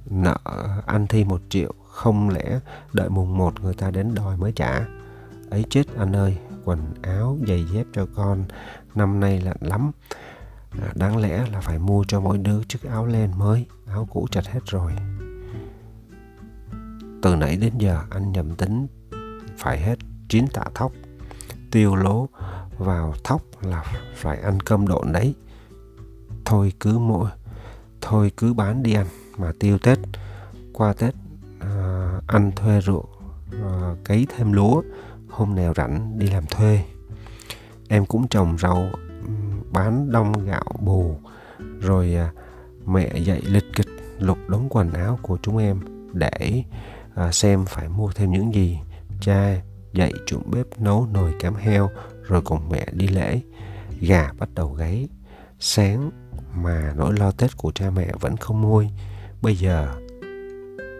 [0.06, 0.36] nợ
[0.86, 2.60] ăn thi một triệu không lẽ
[2.92, 4.86] đợi mùng một người ta đến đòi mới trả?
[5.50, 8.44] Ấy chết anh ơi quần áo giày dép cho con
[8.94, 9.90] năm nay lạnh lắm.
[10.70, 14.26] À, đáng lẽ là phải mua cho mỗi đứa chiếc áo len mới áo cũ
[14.30, 14.92] chặt hết rồi
[17.22, 18.86] từ nãy đến giờ anh nhầm tính
[19.58, 19.98] phải hết
[20.28, 20.92] 9 tạ thóc.
[21.70, 22.28] Tiêu lố
[22.78, 25.34] vào thóc là phải ăn cơm độn đấy.
[26.44, 27.30] Thôi cứ mỗi
[28.00, 29.06] thôi cứ bán đi ăn
[29.38, 29.98] mà tiêu Tết.
[30.72, 31.14] Qua Tết
[31.60, 33.06] à, ăn thuê ruộng
[33.52, 34.82] à, cấy thêm lúa,
[35.28, 36.84] hôm nào rảnh đi làm thuê.
[37.88, 38.90] Em cũng trồng rau
[39.72, 41.16] bán đông gạo bù
[41.80, 42.32] rồi à,
[42.86, 45.80] mẹ dạy lịch kịch lục đống quần áo của chúng em
[46.12, 46.64] để
[47.20, 48.78] à, xem phải mua thêm những gì.
[49.20, 49.62] Cha
[49.92, 51.90] dậy trụng bếp nấu nồi cám heo
[52.22, 53.40] rồi cùng mẹ đi lễ.
[54.00, 55.08] Gà bắt đầu gáy.
[55.58, 56.10] Sáng
[56.54, 58.88] mà nỗi lo tết của cha mẹ vẫn không nguôi.
[59.42, 59.94] Bây giờ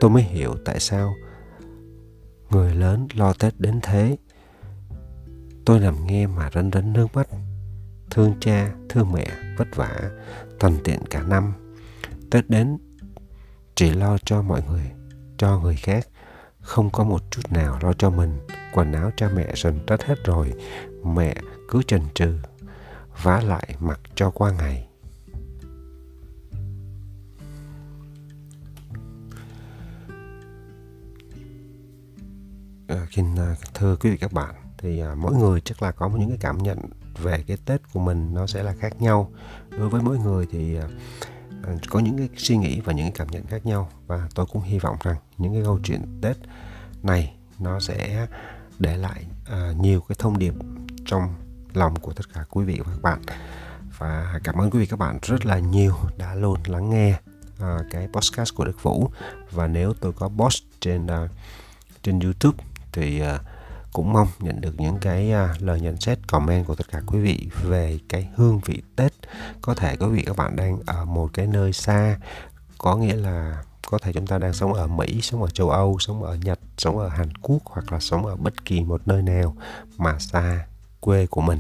[0.01, 1.15] tôi mới hiểu tại sao
[2.51, 4.17] người lớn lo tết đến thế.
[5.65, 7.29] Tôi nằm nghe mà rấn rấn nước mắt.
[8.11, 10.11] Thương cha thương mẹ vất vả
[10.59, 11.53] tần tiện cả năm.
[12.31, 12.79] Tết đến
[13.75, 15.00] chỉ lo cho mọi người
[15.41, 16.09] cho người khác.
[16.61, 18.39] Không có một chút nào lo cho mình.
[18.73, 20.53] Quần áo cha mẹ dần rách hết rồi
[21.05, 21.35] mẹ
[21.69, 22.39] cứ chần chừ
[23.23, 24.89] vá lại mặc cho qua ngày.
[32.89, 36.09] À, xin à, thưa quý vị các bạn thì à, mỗi người chắc là có
[36.09, 36.79] những cái cảm nhận
[37.19, 39.33] về cái tết của mình nó sẽ là khác nhau.
[39.79, 40.89] Đối với mỗi người thì À,
[41.63, 43.91] Ờ, có những cái suy nghĩ và những cái cảm nhận khác nhau.
[44.07, 46.37] Và tôi cũng hy vọng rằng những cái câu chuyện Tết
[47.03, 48.27] này nó sẽ
[48.79, 50.55] để lại uh, nhiều cái thông điệp
[51.07, 51.35] trong
[51.73, 53.23] lòng của tất cả quý vị và các bạn.
[53.99, 57.21] Và cảm ơn quý vị các bạn rất là nhiều đã luôn lắng nghe
[57.55, 59.11] uh, cái podcast của Đức Vũ.
[59.51, 61.31] Và nếu tôi có post trên uh,
[62.03, 63.41] trên YouTube thì uh,
[63.93, 67.19] cũng mong nhận được những cái uh, lời nhận xét comment của tất cả quý
[67.19, 69.13] vị về cái hương vị Tết.
[69.61, 72.19] Có thể quý vị các bạn đang ở một cái nơi xa
[72.79, 75.99] có nghĩa là có thể chúng ta đang sống ở Mỹ, sống ở châu Âu,
[75.99, 79.23] sống ở Nhật, sống ở Hàn Quốc hoặc là sống ở bất kỳ một nơi
[79.23, 79.57] nào
[79.99, 80.67] mà xa
[81.01, 81.59] quê của mình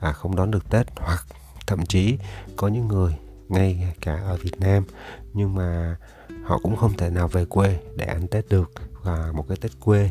[0.00, 0.86] à, không đón được Tết.
[0.96, 1.26] Hoặc
[1.66, 2.18] thậm chí
[2.56, 3.16] có những người
[3.48, 4.84] ngay cả ở Việt Nam
[5.32, 5.96] nhưng mà
[6.44, 9.72] họ cũng không thể nào về quê để ăn Tết được và một cái Tết
[9.80, 10.10] quê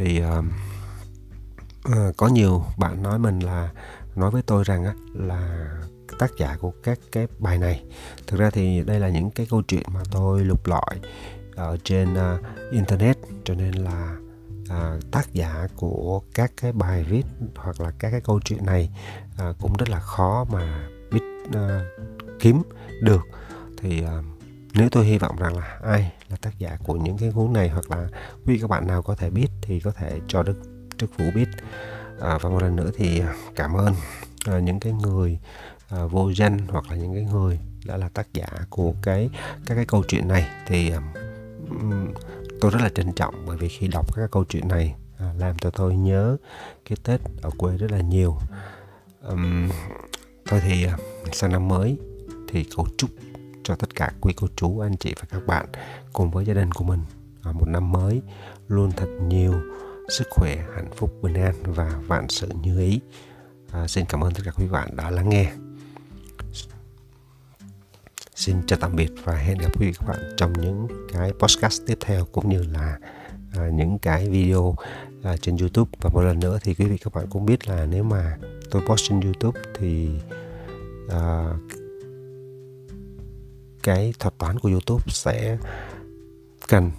[0.00, 0.44] thì uh,
[2.16, 3.70] có nhiều bạn nói mình là
[4.16, 5.70] nói với tôi rằng á, là
[6.18, 7.84] tác giả của các cái bài này.
[8.26, 11.00] Thực ra thì đây là những cái câu chuyện mà tôi lục lọi
[11.56, 12.40] ở trên uh,
[12.70, 14.16] internet cho nên là
[14.62, 17.26] uh, tác giả của các cái bài viết
[17.56, 18.90] hoặc là các cái câu chuyện này
[19.48, 21.58] uh, cũng rất là khó mà biết uh,
[22.40, 22.62] kiếm
[23.00, 23.22] được.
[23.76, 24.24] Thì uh,
[24.74, 27.68] nếu tôi hy vọng rằng là ai là tác giả của những cái cuốn này
[27.68, 28.08] hoặc là
[28.46, 30.62] quý các bạn nào có thể biết thì có thể cho đức
[30.98, 31.48] đức vũ biết.
[32.20, 33.94] À, và một lần nữa thì à, cảm ơn
[34.46, 35.38] à, những cái người
[35.88, 39.30] à, vô danh hoặc là những cái người đã là tác giả của cái
[39.66, 42.12] các cái câu chuyện này thì um,
[42.60, 45.58] tôi rất là trân trọng bởi vì khi đọc các câu chuyện này à, làm
[45.58, 46.36] cho tôi nhớ
[46.88, 48.38] cái tết ở quê rất là nhiều.
[49.22, 49.70] Um,
[50.46, 50.96] thôi thì à,
[51.32, 51.98] sang năm mới
[52.48, 53.10] thì cầu chúc
[53.64, 55.66] cho tất cả quý cô chú anh chị và các bạn
[56.12, 57.00] cùng với gia đình của mình.
[57.42, 58.22] Ở một năm mới
[58.68, 59.54] luôn thật nhiều
[60.08, 63.00] sức khỏe hạnh phúc bình an và vạn sự như ý.
[63.72, 65.52] À, xin cảm ơn tất cả quý bạn đã lắng nghe.
[68.34, 71.82] Xin chào tạm biệt và hẹn gặp quý vị các bạn trong những cái podcast
[71.86, 72.98] tiếp theo cũng như là
[73.52, 74.76] à, những cái video
[75.22, 75.90] à, trên YouTube.
[76.00, 78.38] Và một lần nữa thì quý vị các bạn cũng biết là nếu mà
[78.70, 80.10] tôi post trên YouTube thì
[81.08, 81.44] à,
[83.82, 85.58] cái thuật toán của YouTube sẽ
[86.68, 86.90] cần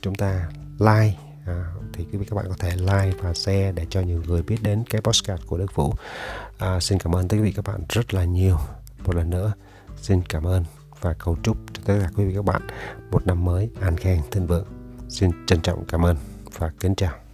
[0.00, 1.16] chúng ta like
[1.46, 4.42] à, thì quý vị các bạn có thể like và share để cho nhiều người
[4.42, 5.94] biết đến cái podcast của Đức Vũ.
[6.58, 8.56] À, xin cảm ơn tất cả quý vị các bạn rất là nhiều.
[9.04, 9.52] Một lần nữa
[9.96, 10.64] xin cảm ơn
[11.00, 12.62] và cầu chúc cho tất cả quý vị các bạn
[13.10, 14.66] một năm mới an khang thịnh vượng.
[15.08, 16.16] Xin trân trọng cảm ơn
[16.58, 17.27] và kính chào.